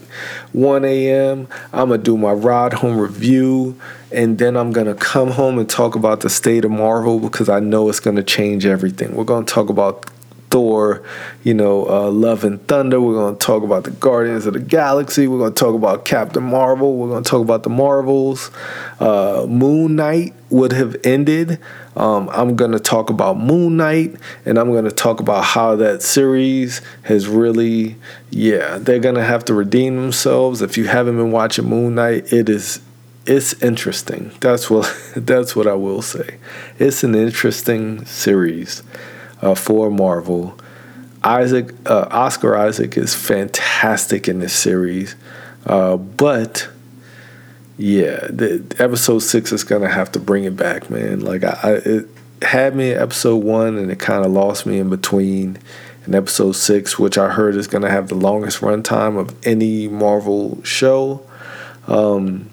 [0.53, 1.47] 1 a.m.
[1.71, 3.79] I'm going to do my ride home review.
[4.11, 7.47] And then I'm going to come home and talk about the state of Marvel because
[7.47, 9.15] I know it's going to change everything.
[9.15, 10.09] We're going to talk about
[10.49, 11.03] Thor,
[11.43, 12.99] you know, uh, Love and Thunder.
[12.99, 15.27] We're going to talk about the Guardians of the Galaxy.
[15.27, 16.97] We're going to talk about Captain Marvel.
[16.97, 18.51] We're going to talk about the Marvels.
[18.99, 21.59] Uh, Moon Knight would have ended.
[21.95, 25.75] Um, I'm going to talk about Moon Knight and I'm going to talk about how
[25.75, 27.95] that series has really,
[28.31, 30.61] yeah, they're going to have to redeem themselves.
[30.61, 32.81] If you haven't been watching Moon Knight, it is
[33.25, 34.31] it's interesting.
[34.39, 36.37] That's what that's what I will say.
[36.79, 38.81] It's an interesting series
[39.41, 40.57] uh, for Marvel.
[41.23, 45.15] Isaac uh, Oscar Isaac is fantastic in this series,
[45.65, 46.69] uh, but
[47.77, 51.21] yeah, the episode six is gonna have to bring it back, man.
[51.21, 52.09] Like I, I it
[52.41, 55.57] had me in episode one, and it kind of lost me in between.
[56.05, 60.63] And episode six, which I heard is gonna have the longest runtime of any Marvel
[60.63, 61.21] show,
[61.87, 62.49] um,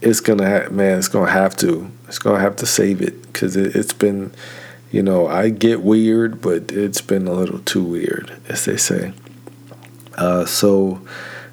[0.00, 3.56] it's gonna ha- man, it's gonna have to, it's gonna have to save it because
[3.56, 4.30] it, it's been
[4.90, 9.12] you know, I get weird, but it's been a little too weird, as they say.
[10.16, 11.00] Uh, so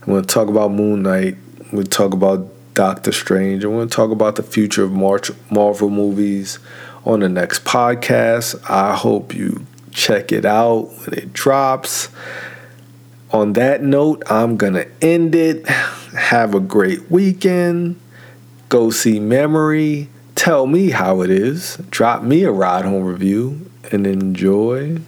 [0.02, 1.38] I'm going to talk about Moon Knight.
[1.72, 3.64] We'll talk about Doctor Strange.
[3.64, 6.60] I'm going to talk about the future of March, Marvel movies
[7.06, 8.60] on the next podcast.
[8.70, 12.10] I hope you check it out when it drops.
[13.32, 15.68] on that note, I'm going to end it.
[15.68, 18.00] Have a great weekend.
[18.70, 20.10] Go see Memory.
[20.46, 21.78] Tell me how it is.
[21.90, 25.00] Drop me a ride home review and enjoy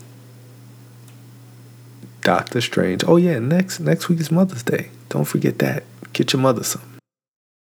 [2.21, 3.03] Doctor Strange.
[3.07, 4.89] Oh yeah, next next week is Mother's Day.
[5.09, 5.83] Don't forget that.
[6.11, 6.96] Get your mother some.